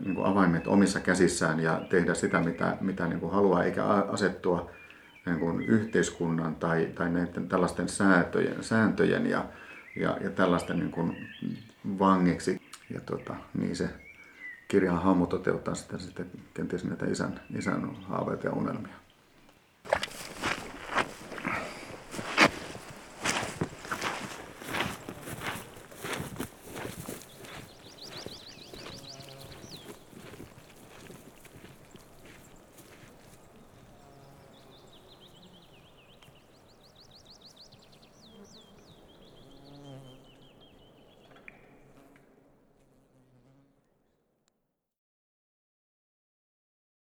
niin 0.00 0.14
kuin 0.14 0.26
avaimet 0.26 0.66
omissa 0.66 1.00
käsissään 1.00 1.60
ja 1.60 1.80
tehdä 1.90 2.14
sitä, 2.14 2.40
mitä, 2.40 2.76
mitä 2.80 3.06
niin 3.06 3.20
kuin 3.20 3.32
haluaa, 3.32 3.64
eikä 3.64 3.84
asettua 3.84 4.70
niin 5.26 5.38
kuin 5.38 5.62
yhteiskunnan 5.62 6.54
tai, 6.54 6.88
tai 6.94 7.10
näiden 7.10 7.48
tällaisten 7.48 7.88
sääntöjen, 7.88 8.64
sääntöjen 8.64 9.26
ja, 9.26 9.44
ja, 9.96 10.16
ja 10.20 10.30
tällaisten 10.30 10.78
niin 10.78 10.90
kuin 10.90 11.28
vangiksi. 11.98 12.60
Ja 12.94 13.00
tuota, 13.00 13.34
niin 13.58 13.76
se 13.76 13.88
kirjan 14.68 15.02
hahmo 15.02 15.26
toteuttaa 15.26 15.74
sitten, 15.74 16.00
sitten 16.00 16.30
kenties 16.54 16.84
näitä 16.84 17.06
isän, 17.06 17.40
isän 17.56 17.96
haaveita 18.02 18.46
ja 18.46 18.52
unelmia. 18.52 18.94